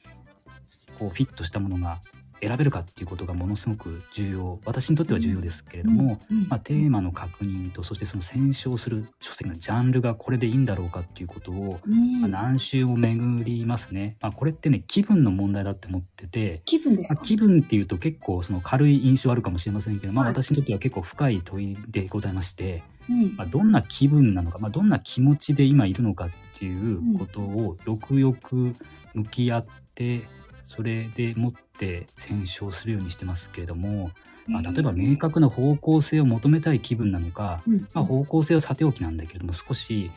[0.99, 1.99] こうフィットしたものが
[2.41, 12.21] 選べるかっていうことがものすごく重要私にとっては重要ですけれども、うん、まあ、テーマの確認とそしてその選書をする書籍のジャンルがこれでいいんだろうかっていうことを、うん。
[12.21, 23.35] まあ、何周も巡りますね、まあ、これってね気分の問題だって思ってて、気分です気分っていうと結構その軽い印象あるかもしれませんけど、まあ、はい私にとっては結構深い問いでございまして、うん。
[23.35, 28.75] まあ、どんな気分なのか、まあ、どんな気持ちで今いるのかっていうことをよくよく
[29.13, 30.27] 向き合って
[30.63, 34.11] それでもって選書するようにしてますけれども、
[34.47, 37.87] まあ、例えば明確な方向性を求めたい気分なのか、うん。
[37.93, 40.11] まあ、方向性はさておきなんだけれども少し、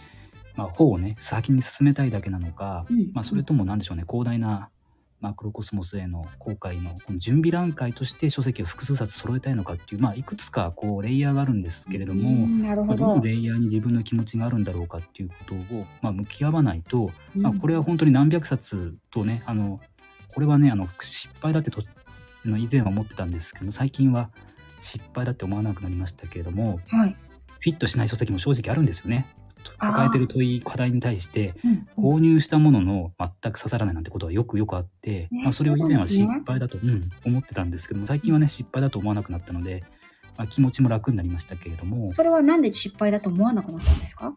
[0.56, 3.10] まあ、方をね先に進めたいだけなのか、うん。
[3.12, 4.70] まあ、それとも何でしょうね広大な
[5.20, 12.62] マクロコスモスへの航海のこの準備段階として書籍を複数冊揃えたいのかっていう、まあ、いくつかこうレイヤーがあるんですけれども、うん。
[12.62, 12.86] なるほど。
[12.86, 13.22] まあどの。
[13.22, 19.80] レイヤーに自分の気持ちがあるんだろうかっていうことを、まあ、向き合わないと、まあ、これは本当に何百冊とねあの
[20.34, 21.82] これはねあの失敗だってと
[22.44, 24.30] 以前は思ってたんですけど最近は
[24.80, 27.16] 失敗だって思わなくなりましたけれどもはい。
[27.60, 29.26] フィットしない書籍も正直あるんですよね。
[29.78, 39.84] 抱えてる問い課題に対してうん購入したものの全く刺さらないなんてことはよくよくあって、ねまあ、それを以前は失敗だと、うん、思ってたんですけども最近はね失敗だと思わなくなったので、
[40.36, 42.12] まあ、気持ちも楽になりましたけれども。
[42.14, 44.36] それはなんで失敗だと思わなくなったんですか？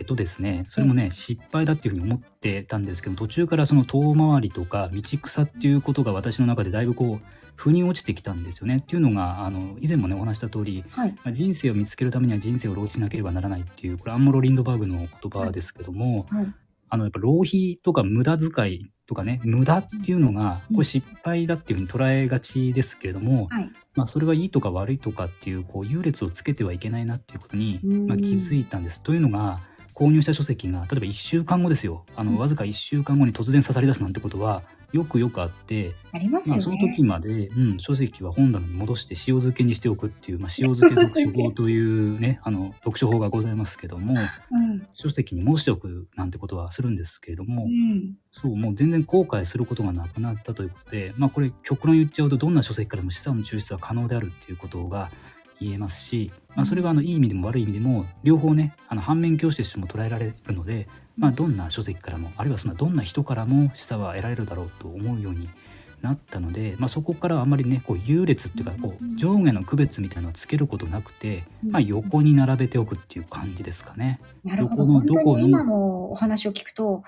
[0.00, 11.12] えっとですねそれもね失敗だっていうふうに思ってたんですけど途中からその遠回りとか道草っていうことが私の中でだいぶこう腑に落ちてきたんですよねっていうのがあの以前もねお話した通りはい。
[11.22, 16.46] まあ人生を見つけるためには人生を浪費しなければならないっていうこれアンモロ・リンドバーグの言葉ですけども、はい。
[16.88, 23.70] あのやっぱ浪費とか無駄遣いとかね無駄っていうのがうんこれ失敗だっていうふうに捉えがちですけれども、はい。
[23.94, 29.02] まあ、それがいいとか悪いとかっていうこう優劣をつけてはいけないなっていうことに、うんまあ、気づいたんです。
[29.02, 29.60] というのが
[30.00, 36.62] 購入した書籍が例えば1週間後ですよあうんのわずか1週間後に突然刺さり出すなんてことはよくよくあって、ありますよね。
[36.62, 44.86] まあ、その時まで、うん、書籍は本棚に戻して塩漬けにしておくっていう、まあ、塩漬け読書法というね あの読書法がございますけどもうん。
[44.90, 48.16] 書籍に戻しておくなんてことはするんですけれども、うん。
[48.32, 55.10] そうもう全然後悔することがなくなったということで、まあ、これ極論言っちゃうとどんな書籍からも資産の抽出は可能であるっていうことが
[55.60, 65.48] 言えますし、まあ、それはあのいい意味でも悪い意味でも両方ねあの反面教師としても捉えられるので、まあ、どんな書籍からもあるいはそんなどんな人からも示唆は得られるだろうと思うように
[66.02, 74.20] なったので、まあ、そこからはあまりねこう優劣っていうかこう上下の区別みたいなのをつけることなくて、まあ、横に並べておくっていう感じですかね。
[74.44, 74.86] なるほど。
[74.86, 77.04] 本当に今のお話を聞くと、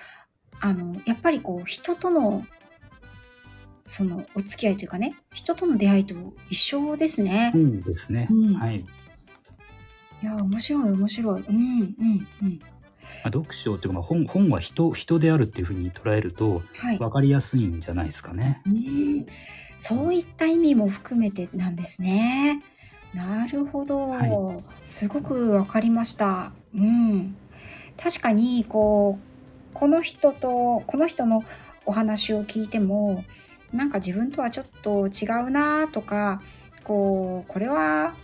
[0.61, 2.45] あの、やっぱりこう、人との、
[3.87, 6.15] その、お付き合いというかね、人との出会いと
[6.51, 7.51] 一緒ですね。
[7.55, 8.85] そうですね、うんはい
[10.23, 11.43] いや、面白い、面白い。
[11.43, 12.61] うん、うん、うん。
[12.61, 12.69] ま
[13.25, 16.99] あ、読書っていうか、まあ、本本は人人であるっていうふうに捉えるとはい。
[16.99, 18.63] 分かりやすいんじゃないですかね。
[18.67, 19.27] うん
[19.77, 22.63] そういった意味も含めてなんですね。
[23.15, 24.09] なるほど。
[24.09, 26.53] はすごくわかりました。
[26.73, 27.37] うん。
[28.01, 31.43] 確かに、こう、この人と、この人の
[31.85, 33.25] お話を聞いても、
[33.73, 36.43] なんか自分とはちょっと違うなとか、
[36.85, 38.15] こう、これは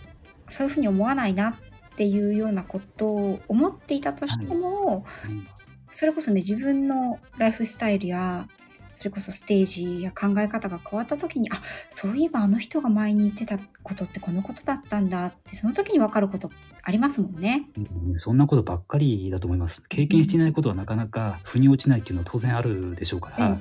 [0.49, 1.53] そういうふうに思わないなっ
[1.95, 5.47] ていうようなことを思っていたとしても、うん
[5.91, 8.47] それこそね、自分のライフスタイルや、
[8.95, 16.51] それこそステージや考え方が変わった時に、あ、そういえばあの人が前に言ってたことってこのことだったんだって、その時に分かること
[16.83, 17.69] ありますもんね。
[17.77, 19.83] うんそんなことばっかりだと思います。
[19.87, 23.49] 経験していないことはなかなか腑に落ちないっていうのは当然あるでしょうから。
[23.49, 23.57] ま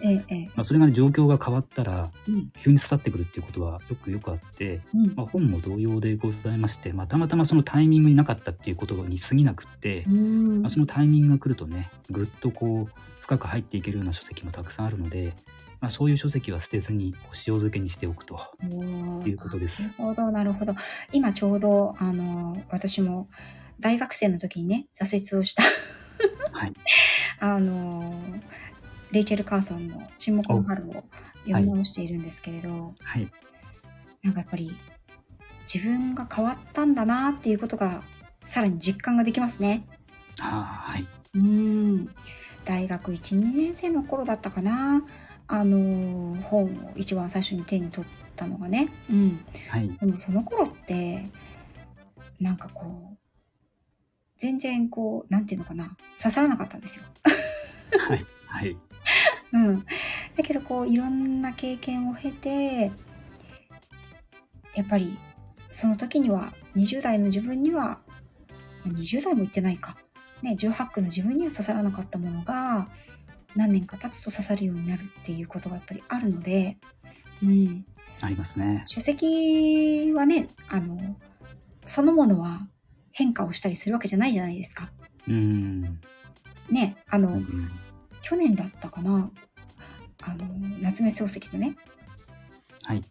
[0.56, 15.34] あ、それが、ね、状況が変わったらうん、急に刺さってくるっていうことはよくよくあって、うんまあ、本も同様でございまして、まあ、たまたまそのタイミングになかったっていうことに過ぎなくって、うんまあ、そのタイミングが来るとねぐっとこう深く入っていけるような書籍もたくさんあるので、
[15.80, 18.38] まあ、そういう書籍は捨てずに塩漬けにしておくと
[19.26, 19.82] いうことです。
[19.82, 20.74] なるほど、なるほど。
[21.12, 23.28] 今ちょうど、あの、私も
[23.80, 25.62] 大学生の時にね、挫折をした、
[26.52, 26.72] はい。
[27.38, 28.12] あの、
[29.12, 31.04] レイチェル・カーソンの沈黙の春を
[31.44, 33.30] 読み直しているんですけれど、はい。
[34.22, 34.76] なんかやっぱり
[35.72, 38.02] 自分が変わったんだなっていうことが
[38.42, 39.86] さらに実感ができますね。
[40.38, 41.06] はい。
[41.34, 42.08] うん。
[42.64, 45.02] 大学1、2年生の頃だったかな。
[45.48, 48.88] あの、本を一番最初に手に取ったのがね。
[49.10, 49.44] うん。
[49.68, 51.26] はいでもその頃って、
[52.38, 53.16] なんかこう、
[54.36, 57.04] 全然こう、なんていうのかな、刺さらなかったんですよ。
[57.98, 58.76] はいはい
[59.52, 59.84] うん。
[60.36, 62.92] だけどこう、いろんな経験を経て、
[64.74, 65.16] やっぱり、
[65.70, 67.98] その時には、20代の自分には、ま
[68.86, 69.96] あ20代も言ってないか。
[70.42, 72.88] ね、18区の自分には刺さらなかったものが、
[73.58, 76.78] 何年か経つと刺さるようになるっていうことがやっぱりあるので、
[77.42, 77.84] うん。
[78.20, 78.82] ありますね。
[78.86, 81.16] 書籍はね、あの、
[81.86, 82.60] そのものは
[83.12, 84.90] 変化をしたりするわけじゃないじゃないですか。
[85.28, 85.82] うん。
[86.70, 87.70] ね、あの、うん
[88.20, 89.30] 去年だったかな、
[90.22, 90.44] あの、
[90.82, 91.76] 夏目漱石のね、
[92.84, 93.02] はい。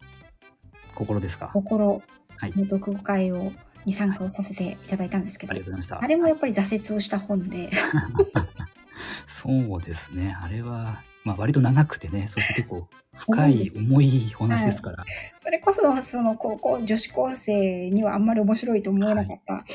[0.93, 1.49] 心ですか？
[1.53, 2.03] 心
[2.37, 2.51] はい。
[2.55, 3.51] の読後会を
[3.85, 6.03] に参加をさせていただいたんですけど、ありがとうございました。
[6.03, 7.69] あれもやっぱり挫折をした本で、
[9.27, 10.37] そうですね。
[10.41, 15.05] あれは、まあ、割と長くてねそして結構深い重いお話ですから、
[15.35, 19.65] それこそその高校女子高生にはあんまり面白いと思えなかった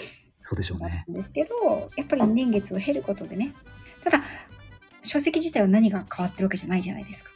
[0.41, 1.05] そうでしょうね。
[1.09, 3.53] んですけど、やっぱり年月を経ることでね、
[4.03, 4.23] ただ、
[5.05, 7.31] 書籍自体は何が変わってるわけじゃないじゃないですか。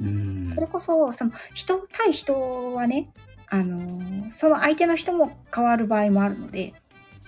[0.00, 0.48] うん。
[0.48, 3.10] それこそ、その人対人はね、
[3.48, 6.72] あのーその相手の人も変わる場合もあるので、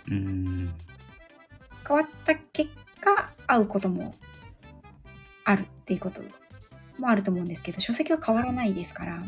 [0.09, 0.75] うん。
[1.87, 4.15] 変わった結果、会うことも
[5.45, 6.21] あるっていうこと
[6.99, 9.23] もあると思うんですけど、書籍は変わらないですから、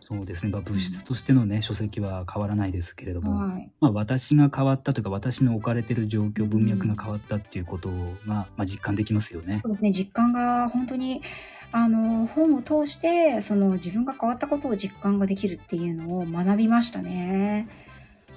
[0.00, 3.70] そうですね、まあ、物質としてのね、書籍は変わらないですけれども、はい。
[3.80, 7.94] まあ、私が変わったというか私の置かれてる状況文脈が変わったっていうことが、
[8.26, 9.68] まあ、実感できますよねそ。
[9.68, 11.22] うですね、実感が本当に、
[11.70, 17.68] あの、本を通して、その自分が変わったことを実感ができるっていうのを学びましたね。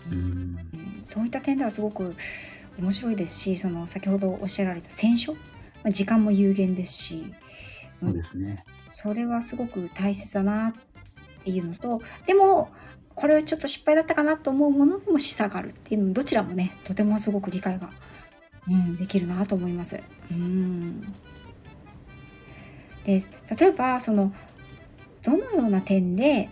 [0.10, 0.58] うんうん
[1.04, 2.16] そういった点ではすごく
[2.80, 5.40] 面白いですし、その先ほどおっしゃられた選書、ま
[5.86, 7.34] あ時間も有限ですし、
[8.02, 8.66] そうですね。
[8.86, 10.74] それはすごく大切だなっ
[11.44, 12.70] ていうのと、でも、
[13.16, 17.90] これはちょっと失敗だったかなと思うものでも示唆があるっていうのどちらもね、とてもすごく理解が、
[18.68, 20.02] うん、できるなと思います。
[20.32, 21.02] うん。
[23.06, 23.22] で、
[23.58, 24.34] 例えば、その、
[25.24, 26.50] どのような点で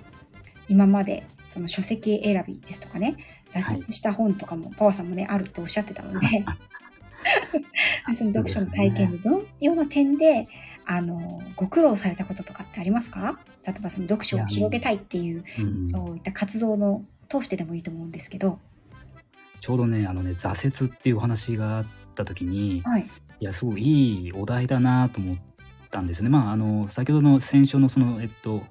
[0.67, 3.15] 今までその書籍選びですとかね、
[3.59, 6.27] 挫折した本とかも、パワーさんもね、あるっておっしゃってたので、
[8.17, 10.47] その読書の体験でどのような点で、
[10.85, 13.39] あの、ご苦労されたこととかってありますか？
[13.65, 15.87] 例えばその読書を広げたいっていう、うん。
[15.87, 18.59] そういった活動の通してでもいいと思うんですけど、
[19.61, 21.85] ちょうどね、あのね、挫折っていうお話があっ
[22.15, 23.09] た時に、はい。
[23.39, 25.37] いや、すごいいいお題だなと思っ
[25.89, 26.29] たんですよね。
[26.29, 28.61] まあ、あの、先ほどの先週のその、えっと、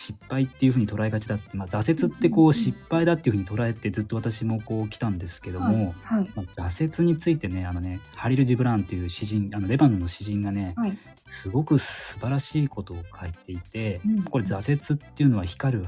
[0.00, 6.30] 失敗っていうふうに捉えがちだって、まあ、挫折ってこう失敗だっていうふうに捉えてずっと私もこう来たんですけども、はい。
[6.34, 10.96] まあ、挫折についてねあのねハリル・ジブラーンという詩人あのレバノンの詩人がねはい。
[11.28, 15.86] すごく素晴らしいことを書いていてうんこれ挫折っていうのは光る、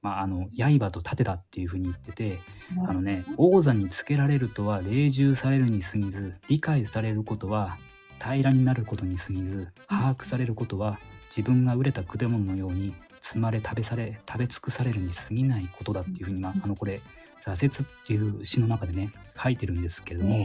[0.00, 2.38] まあ、あの刃と盾だっていうふうに言ってて
[2.86, 7.76] あのね王座につけられるとは霊従されるに過ぎず理解されることは
[8.20, 11.00] 平らになることに過ぎず把握されることは
[11.34, 17.00] 自分が熟れた果物のように積まれ食べされ食べ尽くされるに過ぎないことだっていうふうに、まあ、あのこれ
[17.42, 19.10] 挫折っていう詩の中でね
[19.42, 20.40] 書いてるんですけれども、へ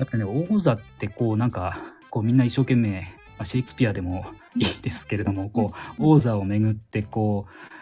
[0.00, 1.78] やっぱりね王座ってこうなんか
[2.10, 3.02] こうみんな一生懸命、
[3.36, 4.24] まあ、シェイクスピアでも
[4.56, 7.73] いいですけれどもこう王座をめぐってこう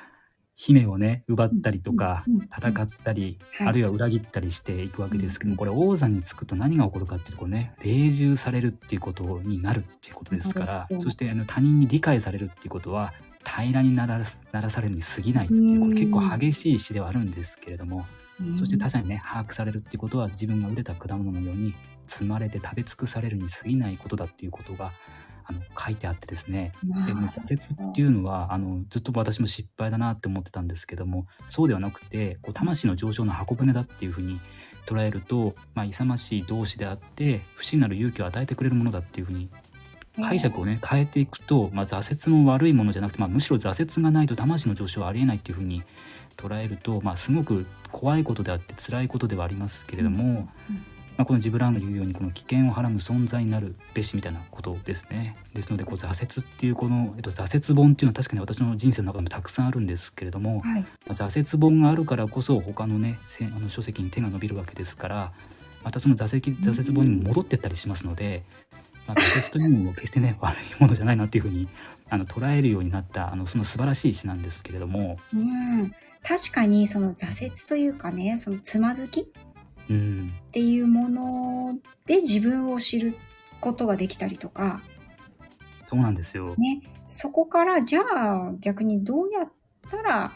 [0.65, 2.25] 姫をね奪ったりとか
[2.57, 3.69] 戦ったり、はい。
[3.69, 13.13] あるいは裏切ったりしていくわけですけどもこれ王座につくと何が起こるかっていうところね霊従されるっていうことになるっていうことですからそしてあの他人に理解されるっていうことは
[13.45, 18.07] 平らにならすならされるに過ぎないっていうこれ結構激しい詩ではあるんですけれども
[18.41, 18.57] うん。
[18.57, 21.75] そして他者にね把握されるっていうことは自分が熟れた果物のように
[22.07, 24.93] 積まれて食べ尽くされるに過ぎないことだっていうことが
[25.53, 26.73] あの書いてあってですね。
[27.07, 34.41] でも挫折っていうのはあのずっと私も失敗だなって思ってたんですけどもそうではなくてこう魂の上昇の箱舟だっていうふうに
[34.87, 39.49] 捉えると、まあ、勇ましい同志であって不死なる勇気を与えてくれるものだっていうふうに
[40.17, 45.83] 解釈をね変えていくと、まあ、挫折も悪いものじゃなくて、まあ、むしろ挫折がないと魂の上昇はありえないっていうふうに
[46.37, 50.49] 捉えると、まあ、すごく怖いことであって辛いことではありますけれども、
[51.17, 55.37] まあ、このジブラーンが言うようにこの危険をはらむ存在になるべしみたいなことですね。
[55.55, 60.81] ですのでこう挫折っていうこの、えっと、挫折本っていうのは確かに私の人生の中でもたくさんあるんですけれども、はい。
[60.81, 65.33] まあ挫折本があるからこそ他のねせあの書籍に手が伸びるわけですから
[65.85, 68.45] またその挫折挫折本にも戻ってったりしますので、
[69.07, 71.69] まあ、挫折というのも決してね悪いものじゃないなっていうふうに
[72.09, 75.93] あの捉えるようになったあのその素晴らしい詩なんですけれども、うん。
[76.23, 79.33] 確かにその挫折というかね、そのつまずき
[79.85, 83.15] っうん、ていうもので自分を知る
[83.61, 84.81] ことができたりとか、
[85.89, 86.55] そうなんですよ。
[86.57, 89.53] ね、そこからじゃあ逆にどうやっ
[89.91, 90.33] たら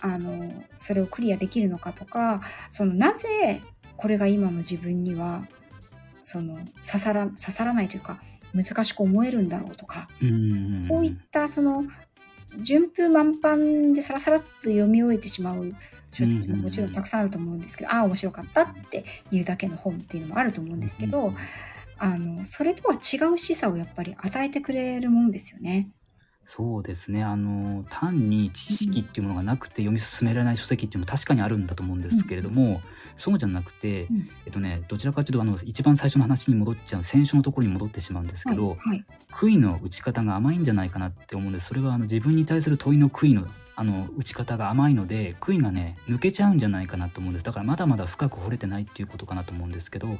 [0.00, 3.60] あのそれをクリアできるのかとかそのなぜ
[3.96, 5.44] これが今の自分には
[6.24, 8.20] その刺さら刺さらないというか
[8.54, 10.84] 難しく思えるんだろうとか、うん。
[10.84, 11.84] そういったその
[12.58, 15.74] 順風満帆でさらさらっと読み終えてしまう
[16.18, 21.32] ももちろんたくさんあると思うんですけど、ああ面白かったっていうだけの本っていうのもあると思うんですけど、
[21.98, 25.90] あのそれとは違う示唆をやっぱり与えてくれるものですよね。
[26.44, 27.22] そうですね。
[27.22, 32.80] あの単に知識っていうものがなくて読み進められない書籍っていうのも確かにあるんだと思うんですけれども、
[33.20, 34.28] そうじゃなくて、うん。
[34.46, 39.04] えっとね、どちらかというとあの一番最初の話に戻っちゃう先週のところに戻ってしまうんですけど、はいはい。
[39.30, 47.46] 杭の打ち方が甘いんじゃないかなって思うんですそれはあの自分に対する問いの杭のあの打ち方が甘いので杭がね抜けちゃうんじゃないかなと思うんです。
[47.46, 50.18] だからまだまだ深く掘れてないっていうことかなと思うんですけど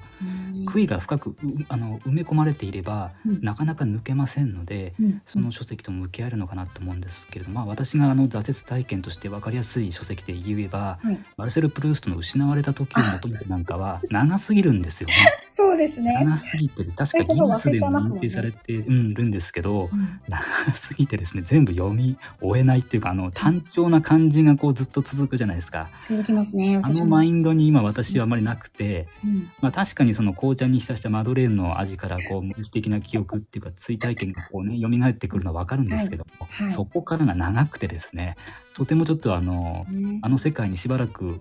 [0.65, 1.37] 杭が深くう
[1.69, 3.43] あの埋め込まれていればうん。
[3.43, 5.23] なかなか抜けませんので、うん。
[5.27, 11.19] その書籍と向き合えるのかなと思うんですけれども、まあ、私があの挫折体験として分かりやすい書籍で言えば、はい。
[11.37, 15.15] マルセル・プルーストの「失われた時を求めて」なんかは長すぎるんですよね。
[15.61, 16.15] そうですね。
[16.15, 16.93] 長すぎてる。
[16.93, 25.89] 確かギネスでも認定されて、うん、るんですけど、うん長すぎてですね、全部読み終えないっていうか、あの、単調な感じがこうずっと続くじゃないですか。
[25.99, 26.81] 続きますね。
[26.83, 26.89] あ。
[26.89, 38.37] のマインドに今私はあまりなくて、うんまあ確かにその紅茶に浸したマドレーヌの味からこう無意識的な記憶っていうか追体験がこうね、蘇ってくるのはわかるんですけども、はいそこからが長くてですね、
[38.75, 41.41] とてもちょっとあの、ねあの世界にしばらく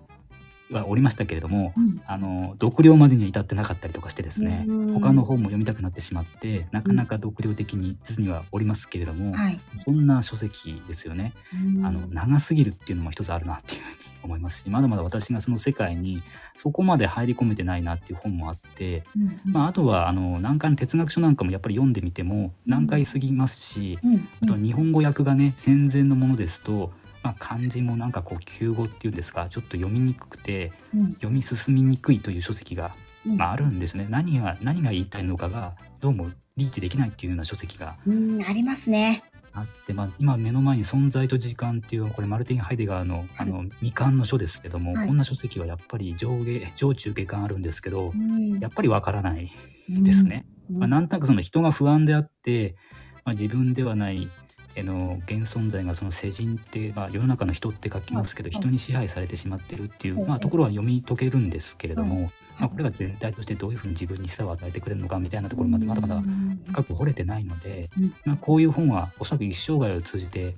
[0.70, 2.00] はおりましたけれども、うん。
[2.06, 4.94] あの読了までには至ってなかったりとかしてですねうん。
[4.94, 9.60] 他の本も読みたくなってしまってなかなか読了的にせずにはおりますけれども、はい。
[9.76, 11.32] そんな書籍ですよね、
[11.76, 11.84] うん。
[11.84, 16.22] あの長すぎるっていうのも一つあるなっていうふうに思いますしまだまだ私がその世界に
[16.56, 24.28] そこまで入り込めてないなっていう本もあって、うんまあ、あとはあの難解の哲学書なんかもやっぱり読んでみても難解すぎますし、うん。
[24.42, 26.92] あと日本語訳がね戦前のものですと、
[27.22, 31.06] まあ、漢字もなんかこう旧語っていうんですかちょっと読みにくくてうん。
[31.14, 32.92] 読み進みにくいという書籍が、
[33.26, 33.36] うん。
[33.36, 34.06] まあ、あるんですね。
[34.08, 39.22] 何が何が言いたいのかがどうもリーチできないっていうような書籍がうん、ありますね。
[39.52, 45.06] あって、まあ、今目の前に「存在と時間」っていうこれマルティン・ハイデガーのあの未完の書ですけども、はい。
[45.08, 48.58] こんな書籍はやっぱり上下上中下巻あるんですけどうん。
[48.60, 49.50] やっぱりわからない
[49.88, 50.46] ですね。
[50.70, 50.78] うん。
[50.78, 52.76] まあ、なんとなくその人が不安であって、
[53.24, 54.39] まあ、自分ではないあ
[54.76, 58.56] の現存在がその世人って、まあ、世の中の人って書きますけど、はい。
[58.56, 60.28] 人に支配されてしまってるっていう、はい。
[60.28, 62.30] まあ、ところは読み解けるんですけれども、はい。
[62.60, 66.62] まあ、これが全体としてどういうふうに自分に示唆を与えてくれるのかみたいなところまでまだまだうん。
[66.66, 68.14] 深く掘れてないので、うん。
[68.24, 70.54] まあ、こういう本はおそらく一生涯を通じて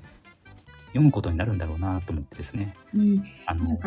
[0.88, 2.76] 読むことになるんだろうなと思ってですね。
[2.94, 3.78] うん、あの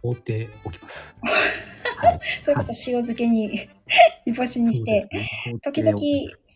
[0.00, 1.14] 放っておきます。
[2.06, 3.68] はい、 それこそ塩漬けに
[4.26, 5.28] 煮干しにして、ね
[5.62, 5.96] 時々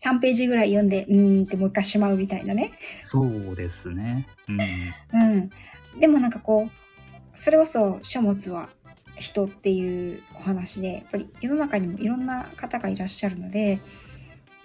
[0.03, 2.71] 3ページぐらい読んで、うーんってもう一回しまうみたいなね。
[3.01, 4.27] そうですね。
[4.47, 5.49] うんうん。
[5.99, 6.71] でもなんかこう、
[7.33, 8.69] それこそ書物は
[9.15, 13.79] 人っていうお話で、やっぱり世の中にもいろんな方がいらっしゃるので、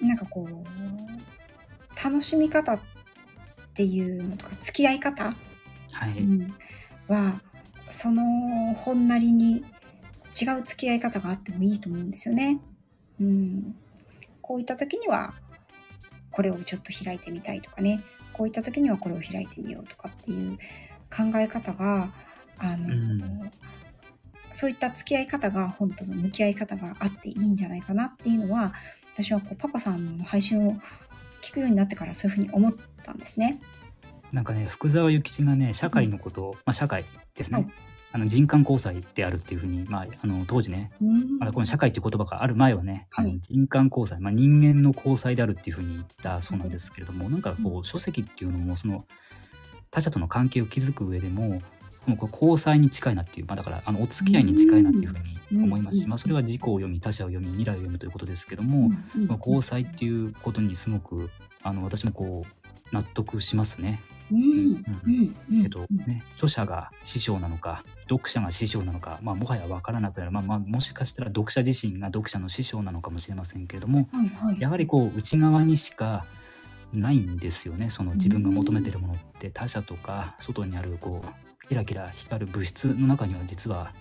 [0.00, 2.80] なんかこう、楽しみ方っ
[3.74, 5.24] ていうのとか、付き合い方、
[5.92, 6.54] はい、うん、
[7.08, 7.40] は、
[7.90, 8.22] その
[8.74, 9.64] 本なりに
[10.40, 12.60] 違う付き合い方があってもいいと思うんですよね。
[13.20, 13.74] うん。
[14.40, 15.34] こういった時には、
[16.30, 18.02] これをちょっと開いてみたいとかね、
[18.32, 20.58] こういった時にはこれを開いてみようとかっていう
[21.14, 22.10] 考え方が、
[22.58, 23.52] あの、うん
[24.54, 28.74] そういった付き合い方が本との向き合い方があっていいんじゃないかなっていうのは、
[29.14, 30.74] 私はこうパパさんの配信を
[31.42, 33.60] 聞くようになってからそういうふうに思ったんですね。
[34.30, 37.04] なんかね福沢諭吉がね社会のことを、まあ、社会
[37.34, 37.68] ですね、はい
[38.12, 41.38] あの人間交際であるっていうふうに、まあ、あの当時ねうん。
[41.38, 49.04] まだこの社会っていう言葉がある前はね、あのはい人間交際、まあ、人間の交際であるっていうふうに言ったそうなんですけれども、なんかこう書籍っていうのもその
[49.90, 51.60] 他者との関係を築く上でも
[52.06, 55.18] もうこれ交際に近いなっていう、まあ、だからあのお付き合いに近いなっていうふう
[55.54, 56.10] に思いますし、うん。
[56.10, 59.26] まあ、それは自己を読み他者を読み未来を読むということですけども、うん。
[59.26, 61.30] まあ、交際っていうことにすごく
[61.62, 64.00] あの私もこう納得しますね。
[64.32, 65.62] うんうんうん。
[65.64, 74.60] えっとね、著者が師匠なのか読者が師匠なのか、まあ、もはや分からなくなる、まあまあ、もしかしたら読者自身が読者の師匠なのかもしれませんけれどもはいはい。
[74.60, 76.24] やはりこう内側にしか
[76.92, 77.88] ないんですよね。
[77.88, 83.92] その自分が求めてるものって他者とか外にあるこうキラキラ光る物質の中には実は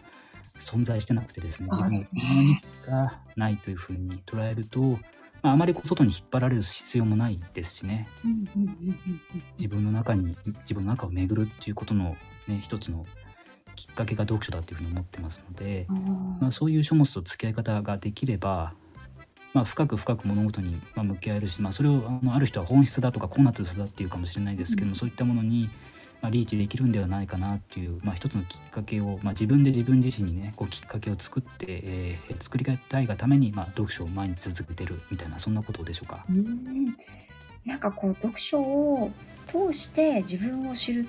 [0.60, 1.68] 存在してなくてですね。
[1.68, 2.22] そうですね。
[2.22, 5.00] 自分の内側にしかないというふうに捉えると、
[5.42, 8.08] まあ、あまり外に引っ張られる必要もないですしね。
[9.58, 12.16] 自分の中に自分の中を巡るっていうことの、
[12.48, 13.06] ね、一つの
[13.76, 18.74] きっかけが読書だっていうふうに思ってますので、うんまあ、そういう書物と付き合い方ができれば、
[19.54, 24.96] まあ、深く深く物事にまあ向き合えるし、まあ、それをあのある人は本質だとかコーナースだっていうかもしれないですけども、うん。
[24.96, 25.70] そういったものに、
[26.22, 36.26] まあ、リーチできるんではないかなっていう、まあ、一つのきっかけを、まあ、自分で自分自身にねこうきっかけを作って、えー作りたいがために、まあ、読書を毎日続けてるみたいなそんなことでしょうか？
[36.30, 36.96] うん
[37.66, 39.12] なんかこう読書を
[39.48, 41.06] 通して自分を知るっ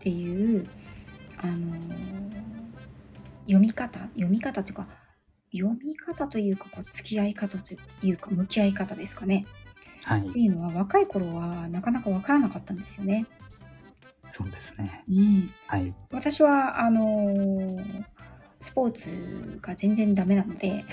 [0.00, 0.68] ていう
[1.38, 1.74] あの
[3.46, 4.86] 読み方読み方というか
[5.52, 9.46] 読み方というかこう付き合い方というか向き合い方ですかね
[10.04, 13.26] はいっていうのは若い頃はなかなかわからなかったんですよね。
[14.30, 15.04] そうですね。
[15.08, 15.94] うん、はい。
[16.10, 17.78] 私はあの
[18.60, 20.84] スポーツが全然ダメなので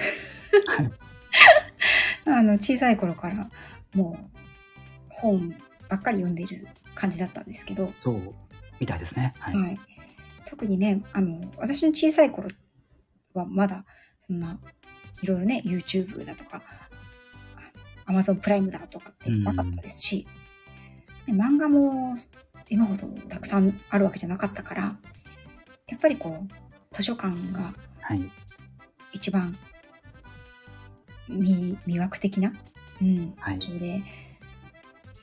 [0.67, 0.91] はい
[2.25, 3.49] あの小さい頃から
[3.93, 4.33] もう
[5.09, 5.55] 本
[5.89, 8.35] ばっかり読んでる感じだったんですけど、そう
[8.79, 9.33] みたいですね。
[9.39, 9.55] はい。
[9.55, 9.79] はい、
[10.45, 12.49] 特にねあの私の小さい頃
[13.33, 13.85] はまだ
[14.19, 14.59] そんな
[15.21, 16.61] いろいろね YouTube だとか
[18.05, 20.27] あ Amazon プライムだとかってなかったですし、
[21.25, 22.15] で漫画も
[22.69, 24.97] 今ほどたくさんあるわけじゃなかったから
[25.87, 28.31] やっぱりこう図書館がはい。
[29.13, 29.55] 一番
[31.29, 32.53] 魅魅惑的な、
[33.01, 33.59] うん、はい。
[33.59, 34.03] 場で、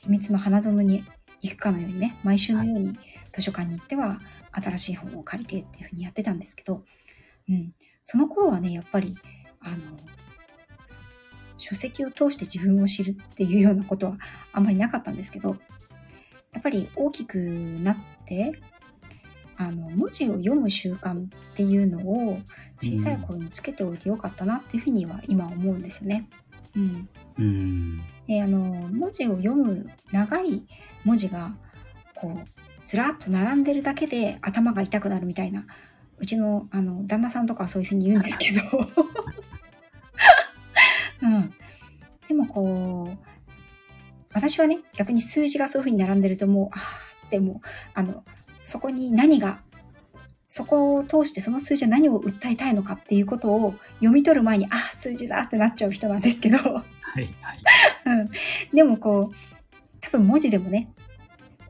[0.01, 1.03] 秘密の花園に
[1.41, 2.97] 行くかのようにね、毎週のように
[3.33, 4.19] 図書館に行っては、
[4.51, 6.83] 新しい本を借りてっていうふうにやってたんですけど、
[7.47, 9.15] うん、その頃はね、やっぱり、
[9.59, 9.77] あの、
[10.87, 10.99] そ
[11.59, 14.17] 書籍を通して自分を知るっていうようなことは
[14.53, 15.55] あんまりなかったんですけど、
[16.53, 18.53] やっぱり大きくなって、
[19.57, 22.39] あの、文字を読む習慣っていうのを
[22.79, 26.27] 小さい頃につけておいてよかったなっていうふうには今思うんですよね。
[26.75, 27.09] うん。
[27.37, 28.01] うん。
[28.27, 30.63] で、あの、文字を読む長い
[31.03, 31.51] 文字が、
[32.15, 32.47] こう、
[32.85, 35.65] ずらっと並んでるだけで頭が痛くなるみたいな、
[36.17, 38.61] うちの、あの、旦那さんとかはそういうふうに言うんですけど、
[41.23, 41.53] うん。
[42.27, 43.17] でもこう、
[44.33, 48.23] 私はね、逆に数字がそういうふうに並んでるともう、あーってもう、あの、
[48.63, 49.59] そこに何が、
[50.47, 57.59] そこを通してその数字は何を訴えたいのかっていうことを読み取る前に、あー、数字だってなっちゃう人なんですけど、はいはい。
[58.05, 58.29] うん、
[58.73, 59.35] でもこう
[59.99, 60.91] 多分文字でもね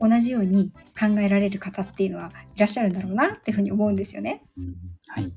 [0.00, 4.42] 同じように考えられる方っていうのはいらっしゃるんだろうなっていうふうに思うんですよね。
[4.56, 4.74] うん
[5.08, 5.32] はい。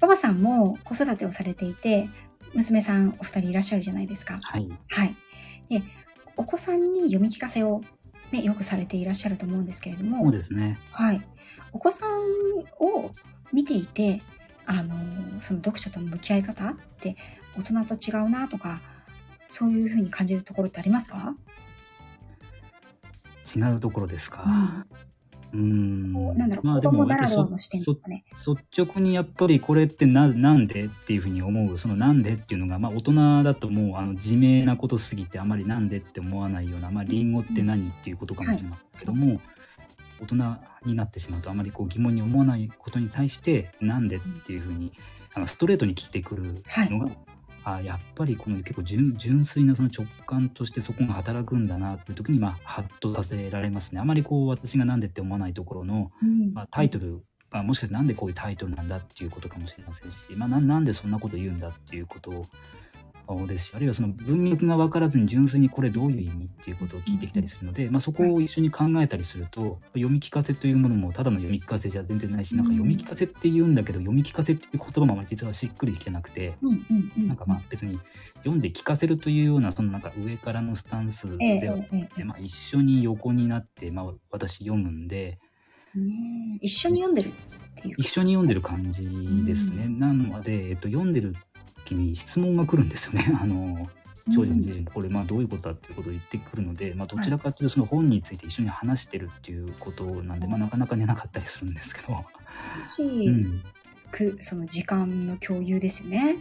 [0.00, 2.08] パパさんも子育てをされていて
[2.54, 4.38] 娘さんお二人いらっしゃるじゃないですか。
[4.42, 4.68] はい。
[4.88, 5.14] はい。
[5.68, 5.82] で
[6.36, 7.82] お子さんに読み聞かせを、
[8.32, 10.78] ね、よくされていらっしゃると思うんですけれどそうも、ですね。
[10.90, 11.22] はい、
[11.72, 12.10] お子さん
[12.84, 13.14] を
[13.52, 14.22] 見ていて
[14.66, 14.94] あの
[15.40, 17.16] その読書との向き合い方って
[17.56, 18.80] 大人と違うなとか
[19.48, 21.34] そういうふうに感じるところってありますか、
[23.54, 24.42] 違うところですか？
[24.44, 24.86] うん。
[25.54, 28.24] こうなんだろう、まあ子供ならではの視点そとかね。
[28.36, 31.78] そ率直にやっぱりこれってななんでっていうふうに思う。
[31.78, 39.40] そのなんでっていうのが、まあ、大人だともうあの自明なことすぎてあまりなんでって思わないような、まあ、リンゴって何っていうことかもしれませんけども、
[40.20, 40.36] 大人
[40.86, 44.92] になってしまうとあまりこう疑問に思わないことに対してなんでっていうふうに
[45.34, 47.10] あのストレートに聞いてくるのが、
[47.64, 54.00] あやっぱりこの結構純純粋なその直感としてそこが働くんだなっていう時にまあハッとさせられますね。
[54.00, 62.46] あまりこう私がなんでって思わないところのうんまあ、タイトルがもしかしてなんでこういうタイトルなんだっていうことかもしれませんし、まあ、ななんでそんなこと言うんだっていうこと
[63.46, 76.54] ですしあるいはその文脈が分からずに純粋にこれどういう意味っていうことを聞いてきたりするので、まあ、そこを一緒に考えたりすると読み聞かせというものもただの読み聞かせじゃ全然ないしなんか読み聞かせって言うんだけど読み聞かせっていう言葉も実はしっくりきてなくて。
[76.62, 77.98] うんうんうんなんかまあ別に
[78.38, 81.76] 読んで聞かせるというようなそのなんか上からのスタンスええでは
[82.24, 85.38] まあ、一緒に横になって、まあ、私読むんで、
[85.96, 87.94] うん一緒に読んでるっていう。
[87.98, 89.08] 一緒に読んでる感じ
[89.44, 89.88] ですね。
[89.88, 91.34] なので、えっと、読んでる
[91.84, 93.32] 時に質問が来るんですよね。
[93.40, 93.88] あの
[94.32, 102.24] 長女の自身これまあどういうことだっていうことを言ってくるので、まあ、どちらかというとその本について一緒に話してるっていうことなんで、まあ、なかなか寝なかったりするんですけど、
[102.84, 103.62] しい、うん、
[104.10, 106.36] くその時間の共有ですよね。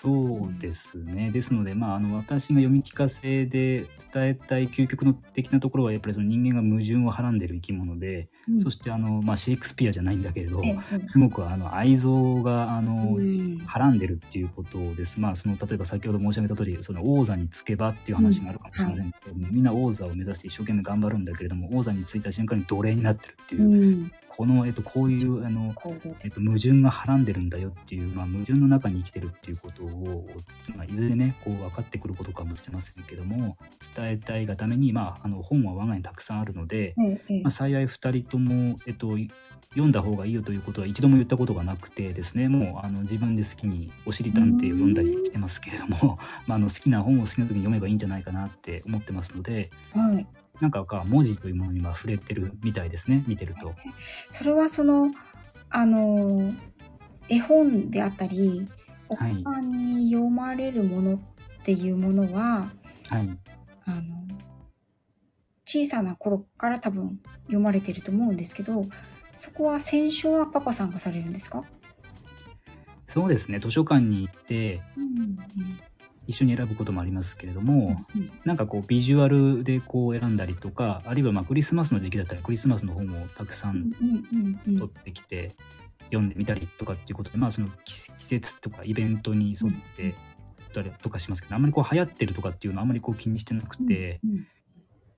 [0.00, 1.32] そうですね。
[1.32, 8.60] ですので、まあ、あの私が読み聞かせで伝えたい究極の的なところはやっぱりその人間が矛盾をはらんでる生き物で、うん。
[8.60, 13.58] そしてあの、まあ、シェイクスピアじゃないんだけれど、ええすごくあの愛憎があの、うん。
[13.66, 15.18] はらんでるっていうことです。
[15.18, 25.74] まあその例えば先ほど申し上げた通りその王座につけばっていう話があるかもしれませんけども、みんな王座を目指して一生懸命頑張るんだけれども王座についた瞬間に奴隷になってるっていう、うんこの、えっと、こういうあの、
[26.22, 30.28] えっと、矛盾がはらんでるんだよっていう、まあ、矛盾の中に生きてるっていうことを、
[30.76, 33.56] まあ、いずれねこう分かってくることかもしれませんけども
[33.96, 36.94] 伝えたいがために、まあ、あの本は我が家にたくさんあるので、
[37.42, 39.18] まあ、幸い2人とも、えっと、
[39.70, 50.26] 読んだ方がいいよということは一度も言ったことがなくてですねもうあの自分で好きにおしり探偵を読んだりしてますけれども、 まあ、あの好きな本を好きな時に読めばいいんじゃないかなって思ってますのではい、
[50.60, 53.74] なんかか文字というものには触れてるみたいですね見てると。
[54.28, 55.12] それはその
[55.70, 56.52] あの
[57.28, 58.68] 絵本であったり
[59.08, 61.18] お子はいさんに読まれるものっ
[61.64, 62.70] ていうものは、
[63.08, 63.38] はい。
[63.84, 64.02] あの
[65.64, 68.86] 小さな頃から多分読まれてると思うんですけど
[69.34, 71.62] そこは選書はパパさんがされるんですか、
[73.06, 73.58] そうですね。
[73.58, 75.38] 図書館に行ってうん
[76.28, 85.56] 一緒に選ぶこともありますけれども、うんなんかこうビジュアルでこう選んだりとかあるいはまあクリスマスの時期だったらクリスマスの本をたくさんうんうんうん取ってきて
[86.04, 90.14] 読んでみたりとかっていうことで、まあその季季節とかイベントに沿って
[90.74, 94.46] たりとかしますけど、あんまりこう流行ってるとかっていうのはあんまりこう気にしてなくて、うん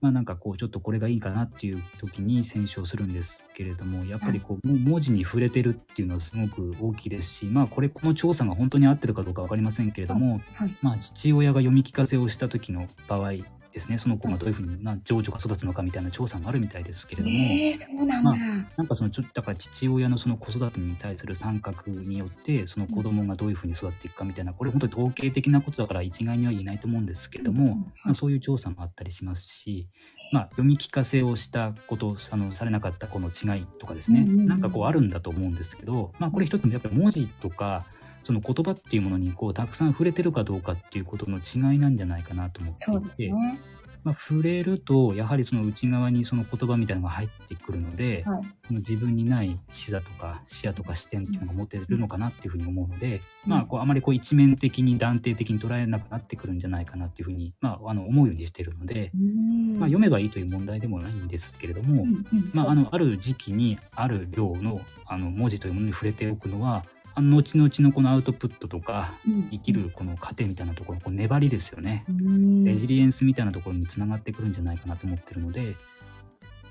[0.01, 10.75] まあなんかこうちょっとこれがいいかなっていう時に選書をするんですけれどもやっぱりこう文字に触れてるっていうのはすごく大きいですしまあこれこの調査が本当に合ってるかどうか分かりませんけれども、はい。
[10.83, 13.33] まあ父親が読み聞かせをした時の場合
[13.73, 13.99] ですね。
[13.99, 18.31] その子がどういうふうにな情緒が育つのかみたいな調査もあるみたいですけれども、えー、そうなんだ。
[18.31, 18.37] ま
[18.77, 29.89] なんかそのちょだから父親のその子育てに対する参画によってその子供がどういうふうに育っていくかみたいなこれ本当に統計的なことだから一概には言えないと思うんですけれども、まあ、そういう調査もあったりしますし、
[30.33, 34.47] まあ、読み聞かせをしたことあのされなかったこの違いとかですね、うんうんうん。
[34.47, 37.87] なんかこうあるんだと思うんですけど、まあ、これ一つのやっぱり文字とか
[38.23, 42.85] その言葉っていうものにこうたくさん触れてるかどうかっていうことの違いなんじゃないかなと思っていて。
[42.85, 43.61] そうですね。
[44.03, 48.45] まあ、触れるとやはりその内側にその言葉みたいなのが入ってくるので、はい。
[48.67, 72.05] その自分にない視座とか視野とか視点っていうのが持てるのかなっていうふうに思うので、うんまあこうあまりこう一面的に断定的に捉えなくなってくるんじゃないかなっていうふうに、まあ、あの思うようにしてるので、うんまあ、読めばいいという問題でもないんですけれども、うんうんまあ、あのある時期にある量のあの文字というものに触れておくのはあの後々のこのアウトプットとかうん生きるこの糧みたいなところのこう粘りですよね。
[72.09, 75.77] うんレジリエンスみたいなところにつながってくるんじゃないかなと思ってるので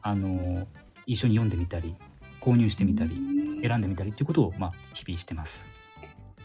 [0.01, 0.67] あの
[1.05, 1.95] 一緒に読んでみたり
[2.41, 5.65] 購入してみたりうん選んでみたりっていうことを、まあ、日々してます。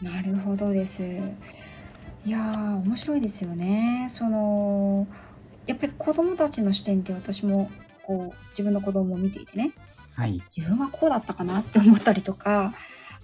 [0.01, 1.03] なるほどです。
[2.25, 4.07] いやー面白いですよね。
[4.09, 5.07] その
[5.67, 7.71] やっぱり子供たちの視点って私も
[8.03, 9.71] こう自分の子供を見ていてね
[10.15, 12.73] はい、自分はこうだったかなって思ったりとか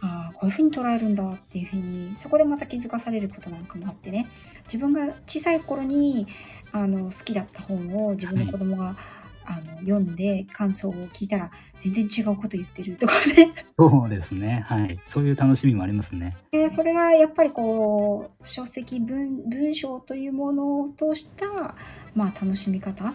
[0.01, 4.27] あーこういうふうに捉えるんだっていうふうにそこでまた気づかされることなんかもあってね。
[4.65, 6.27] 自分が小さい頃に
[6.71, 8.95] あの好きだった本を自分の子供が、
[9.43, 13.53] あの読んで感想を聞いたら全然違うこと言ってるとかね。
[13.77, 14.63] そうですね。
[14.67, 16.37] はい、そういう楽しみもありますね。
[16.51, 21.75] でそれがやっぱりこう書籍文文章というものを通した、
[22.15, 23.13] まあ、楽しみ方、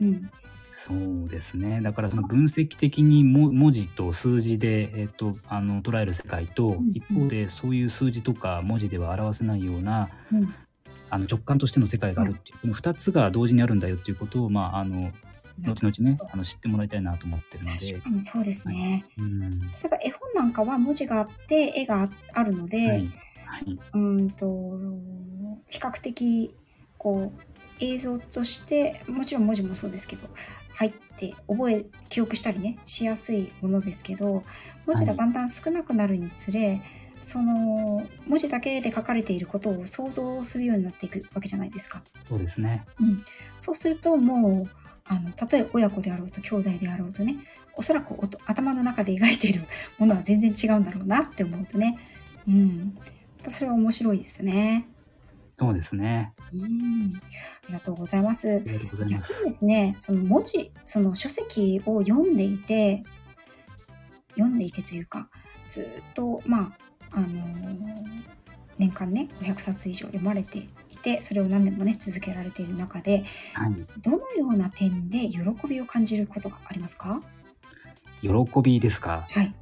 [0.00, 0.30] うん、
[0.86, 1.80] そうですね。
[1.80, 10.54] だからその分析的にも文字と数字で、えっとあの捉える世界と、ん一方でそういう数字とか文字では表せないようなうん
[11.08, 15.10] あの直感としての世界があるっていう、この2つが同時にあるんだよっていうことを、まあ、あの
[15.60, 18.02] 後々ねあの知ってもらいたいなと思ってるので確。
[18.02, 19.06] かにそうですね。
[19.16, 23.08] うん例えば絵本なんかは文字があって絵があるので、はい
[23.46, 24.46] はい、うーんと
[25.70, 26.54] 比較的
[26.98, 27.40] こう
[27.80, 30.28] 映像としてもちろん文字もそうですけど
[30.74, 34.44] 入って覚え記憶したりねしやすいものですけど
[34.86, 36.80] 文字がだんだん少なくなるにつれ、
[37.20, 42.02] その文字だけで書かれていることを想像するようになっていくわけじゃないですか。
[42.28, 42.84] そうですね。
[43.56, 44.68] そうするともう
[45.06, 47.36] あのたとえ親子であろうと兄弟であろうとね
[47.76, 49.62] おそらくおと頭の中で描いている
[49.98, 51.98] ものは全然違うんだろうなって思うとね、
[52.46, 52.96] うん、
[53.48, 54.86] それは面白いですよね。
[55.56, 56.34] そうですね。
[56.52, 57.20] うん、あ
[57.68, 58.58] りがとうございますあ。
[58.58, 59.44] りがとうございます。
[59.44, 63.04] ですね、その文字、その書籍を読んでいて、
[64.30, 65.28] 読んでいてというか、
[65.70, 66.72] ずっと、ま
[67.12, 68.04] あ、あのー
[68.76, 75.38] 年間ね、500冊以上読まれていて、それを何年もね、続けられている中で、はい、どのような点で喜
[75.68, 77.22] びを感じることがありますか？
[78.20, 78.30] 喜
[78.64, 79.24] びですか？
[79.30, 79.54] はい。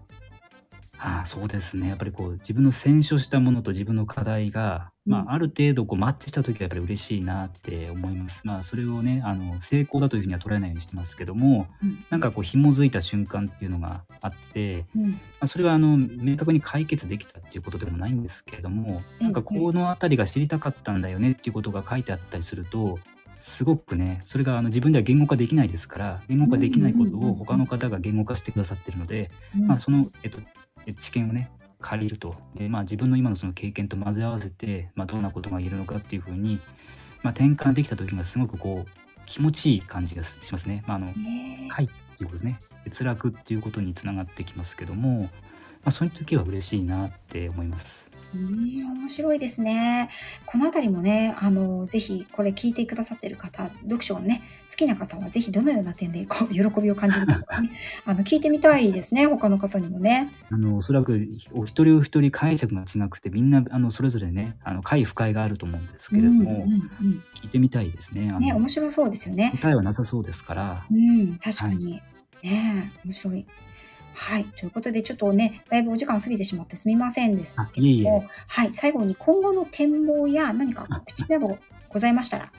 [0.99, 8.42] ああそうですねやっぱりこう自分の選書したものと自分の課題が、うんまあ、ある程度こうマッチした時はやっぱり嬉しいなって思います。
[8.44, 12.05] まあそれをねあの成功だというふうには捉えないようにしてますけどもうん。
[12.11, 15.11] なんかこう紐づいた瞬間っていうのがあって、うん。
[15.11, 22.98] まあ、それはあの明確に解決できたっていうことでもないんですけれどもなんかこの辺りが知りたかったんだよねっていうことが書いてあったりすると
[23.40, 29.66] すごくねそれがあの自分では言語化できないですから言語化できないことを他の方が言語化してくださってるので、うん。
[29.66, 30.38] まあ、その、えっと、
[30.86, 31.50] え知見をね
[31.83, 36.61] 借りるとで、まあ、自分の今のその経験と混ぜ合わせて、まあ、どんなことが言えるのかっていうふうに、
[37.22, 40.83] まあ、転換できた時がすごくこう気持ちいい感じがしますね。
[40.87, 45.28] まあ、あのね快っていうことですね閲楽っていうことにつながってきますけども、ま
[45.87, 48.11] あ、そういう時は嬉しいなって思います。
[48.35, 50.11] うん面白いですね。
[50.47, 57.70] このあたりもね、あの、ぜひこれ聞いてくださってる方、読書をね、好きな方はぜひどのような点でこう 喜びを感じるのか、ね、
[58.07, 60.30] あの聞いてみたいですね、他の方にもね。
[60.51, 68.33] あのおそらくお一人お一人解釈が違くてみんなあのそれぞれねあの快不快があると思うんですけれども、うんうんうん聞いてみたいですね。
[68.39, 69.51] ね、面白そうですよね。
[69.61, 70.87] 答えはなさそうですから。
[70.91, 72.01] うん、確かに。
[72.43, 73.47] ね面白い。
[74.22, 74.44] はい。
[74.44, 78.72] ということで、ちょっとね、だいぶお時間過ぎてしまってすみませんですけども、あいえいえはい。
[78.72, 81.58] 最後に今後の展望や何か告知など
[81.88, 82.52] ございましたら、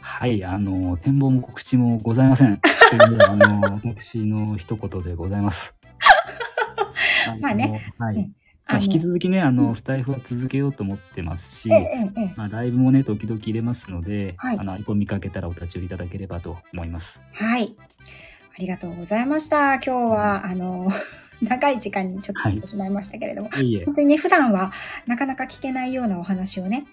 [0.00, 2.60] はい、あの、展望も告知もございません。
[2.90, 5.74] というのが、あの、私の一言でございます。
[7.26, 7.92] のまあね。
[7.98, 8.16] はい。
[8.16, 8.32] うん
[8.68, 11.68] まあ、引きず続きね、あうんの、スタイフは続けようと思ってますし、
[12.36, 17.20] まあ、ライブもね、時々入れますので、はいあの、アイコン見かけたらお立ち寄りいただければと思います。
[17.32, 17.76] はい。
[18.54, 19.74] ありがとうございました。
[19.74, 20.90] 今日は、あの、
[21.42, 24.72] 長い時間にちょっとなってしまいましたけれども、いえいえ本当にね、普段は
[25.06, 26.84] なかなか聞けないようなお話をね、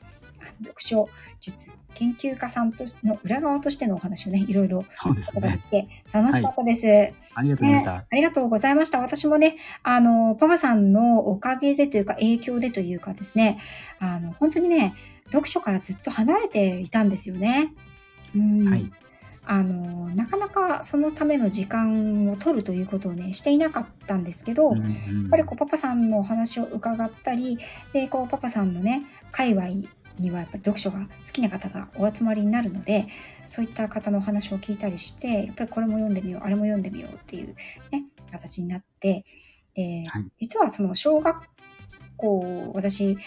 [0.42, 1.08] あ読書
[1.42, 5.62] 術研究家さんとしの裏側としてのお話をね、いろいろお伺い。
[5.62, 7.14] して楽しかったです。
[7.36, 7.94] ありがとうございました。
[7.94, 9.00] ありがとうございました。
[9.00, 13.60] 私もね、あの、パパさんのおかげでというか、影響でというかですね、
[14.00, 14.96] あの、本当にね、
[15.28, 17.74] 読書からずっと離れていたんですよね。
[18.36, 18.68] うん。
[18.68, 18.92] はい。
[19.52, 24.84] あの、なかなかそのための時間を取るということをね、していなかったんですけど、やうんう
[25.24, 27.58] んっぱりこうパパさんのお話を伺ったり、
[27.92, 29.90] で、こうパパさんのね、界隈
[30.20, 33.08] にはやっぱり読書が好きな方がお集まりになるので、
[33.48, 37.56] そういった方のお話を聞いたりして、やっぱりこれも読んでみよう、あれも読んでみようっていう
[37.90, 39.26] ね、形になって、
[39.76, 41.50] えーはい実はその小学
[42.18, 43.18] 校、私、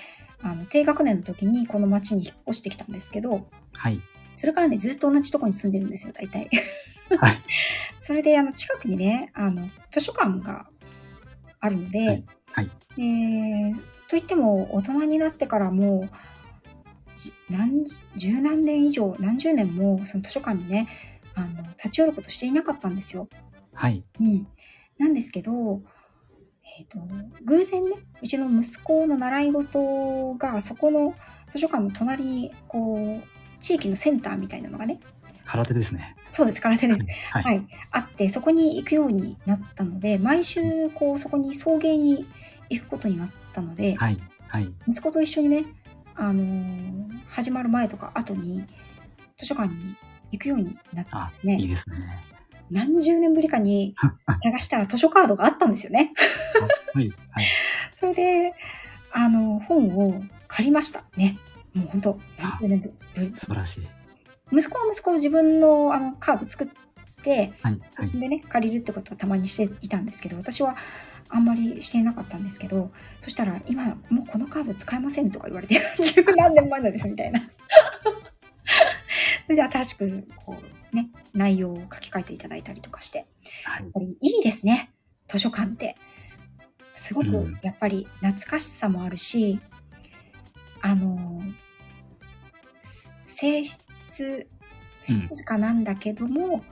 [0.40, 4.00] あの低学年の時にこの町に引っ越してきたんですけど、はい。
[4.42, 6.50] それからね、ずっと同じとこに住んでるんですよ、大体。
[7.16, 7.36] はい。
[8.02, 10.66] それで、あの、近くにね、あの、図書館が
[11.60, 16.10] あるので、はいはいでといっても、大人になってからもう、
[17.16, 17.86] じ何、
[18.16, 20.88] 十何年以上、何十年も、その図書館にね、
[21.36, 23.28] あの、立ち寄ることしていなかったんですよ。
[23.72, 24.02] はい。
[24.18, 24.48] うん。
[24.98, 25.82] なんですけど、
[26.80, 26.98] えっ、と、
[27.44, 31.14] 偶然ね、うちの息子の習い事が、そこの
[31.48, 35.00] 図書館の隣に、こう、地域のセンターみたいなのがね、
[35.44, 36.16] 空手ですね。
[36.28, 37.06] そうです、空手です。
[37.30, 37.42] はい。
[37.44, 42.26] はい、あってそこに行くようになったので毎週こうそこに送迎に
[42.70, 44.18] 行くことになったので、はい。
[44.48, 44.68] はい。
[44.86, 45.64] 息子と一緒にね、
[46.14, 48.62] あのー始まる前とか後に
[49.38, 49.74] 図書館に
[50.32, 51.96] 行くようになったんあです、ねいいですね。
[52.70, 53.94] 何十年ぶりかに
[54.42, 56.12] 探したら図書カードがあったんですよね
[56.94, 57.12] はい。
[57.30, 57.46] はい。
[57.92, 58.54] それで
[59.12, 61.38] あの本を借りましたね
[61.74, 63.88] もう本当何十年ぶり素晴らしい。
[64.52, 66.68] 息子は息子自分のあのカード作っ
[67.22, 67.80] てはい。
[67.94, 68.10] はい。
[68.10, 70.76] でね借りるってことはたまにしていたんですけど私は
[71.28, 77.40] あんまりしていなかったんですけどそしたら今もうこのカード使えませんとか言われて 十何年前なんですみたいな
[79.46, 80.58] それで新しくこ
[80.92, 83.26] うね内容を書き換えていただいたりとかして
[83.64, 83.90] やはいっ。
[83.92, 84.90] ぱりいいですね
[85.28, 85.96] 図書館って
[86.94, 89.58] すごくうんやっぱり懐かしさもあるし、
[90.82, 91.46] あのす
[93.42, 94.46] 性質
[95.02, 96.62] 静かなんだけども、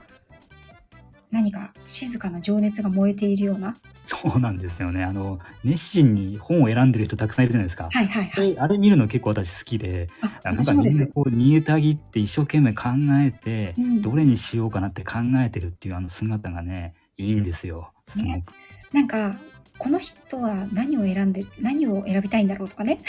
[1.29, 3.75] 何か静かな情熱が燃えているような？
[4.05, 5.03] そうなんですよね。
[5.03, 7.89] あの、熱心に本を選んでる人たくさんいるじゃないですか。
[7.91, 12.83] はいはいはいであれ見るの結構私好きで、ああなん私もですかみんなこう煮えたぎって一生懸命考
[13.21, 17.91] えて、うんどれにしようかなって考えてるっていうあの姿がね、いいんですよ。
[18.07, 18.27] すごく。
[18.27, 18.45] ね
[18.93, 19.35] なんか
[19.81, 23.01] この人は何を選んで何を選びたいんだろうとかね。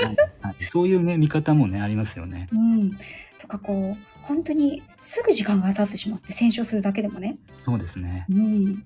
[0.00, 0.66] はいはい。
[0.68, 2.48] そういうね、見方もね、ありますよね。
[2.52, 2.92] うん。
[3.40, 7.36] とかこう本当にすぐ時間が経ってしまって選書するだけでもね。
[7.64, 8.26] そうですね。
[8.30, 8.84] うん、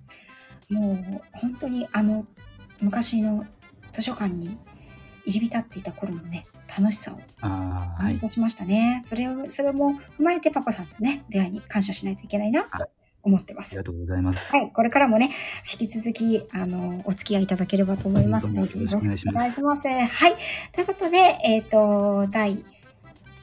[0.70, 2.24] もう本当にあの
[2.80, 3.44] 昔の
[3.92, 4.56] 図書館に
[5.26, 8.14] 入り浸っていた頃のね楽しさをああ、はい。
[8.14, 8.28] い思出。
[8.28, 12.62] しましたね、それをそれも踏まえてパパさんとね出会いに感謝しないといけないな。
[12.64, 12.88] と
[13.24, 14.54] 思ってますありがとうございます。
[14.54, 15.30] はい、これからもね、
[15.70, 18.46] 引き続き、あの、お付き合いいただければと思います。
[18.46, 19.88] よろしくお願願いします。
[19.88, 20.36] はい。
[20.72, 22.64] ということで、えっ、と、第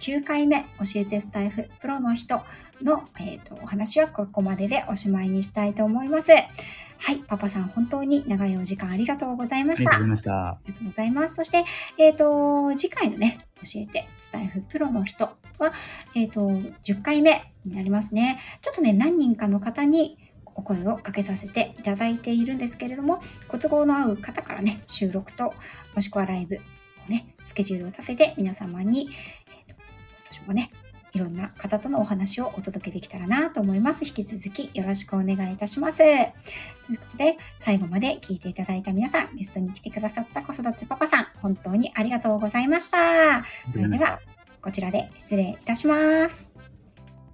[0.01, 2.41] 9回目、教えてスタイフプロの人
[2.81, 6.31] の、えっ、と、お話はここまででおしまいにしたいと思います。
[6.31, 9.95] はい、パパさん、本当に長いお時間ありがとうございました。
[9.95, 10.47] ありがとうございました。
[10.49, 11.35] ありがとうございます。
[11.35, 11.65] そして、
[11.97, 15.25] えっ、と、次回のね、教えて、スタイフプロの人
[15.57, 15.73] は、
[16.15, 18.39] えっ、と、10回目になりますね。
[18.61, 20.17] ちょっとね、何人かの方に
[20.55, 25.53] お声をかけさせていただいているんですけれども、ご都合の合う方からね、収録と、
[25.95, 29.09] もしくはライブをね、スケジュールを立てて皆様に、
[29.47, 30.71] えーと今年もね、
[31.13, 34.05] いろんな方とのお話をお届けできたらなと思います。
[34.05, 35.97] 引き続きよろしくお願いいたします。
[35.97, 43.43] ということで、最後まで聞いていただいた皆さん、ゲストに来てくださった子育てパパさん、本当にありがとうございました。
[43.71, 44.19] それでは、
[44.61, 46.53] こちらで失礼いたします。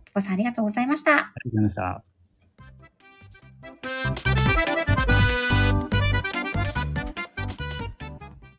[0.06, 1.12] パパさんありがとうございました。
[1.12, 2.04] ありがとうございま
[4.66, 4.87] した。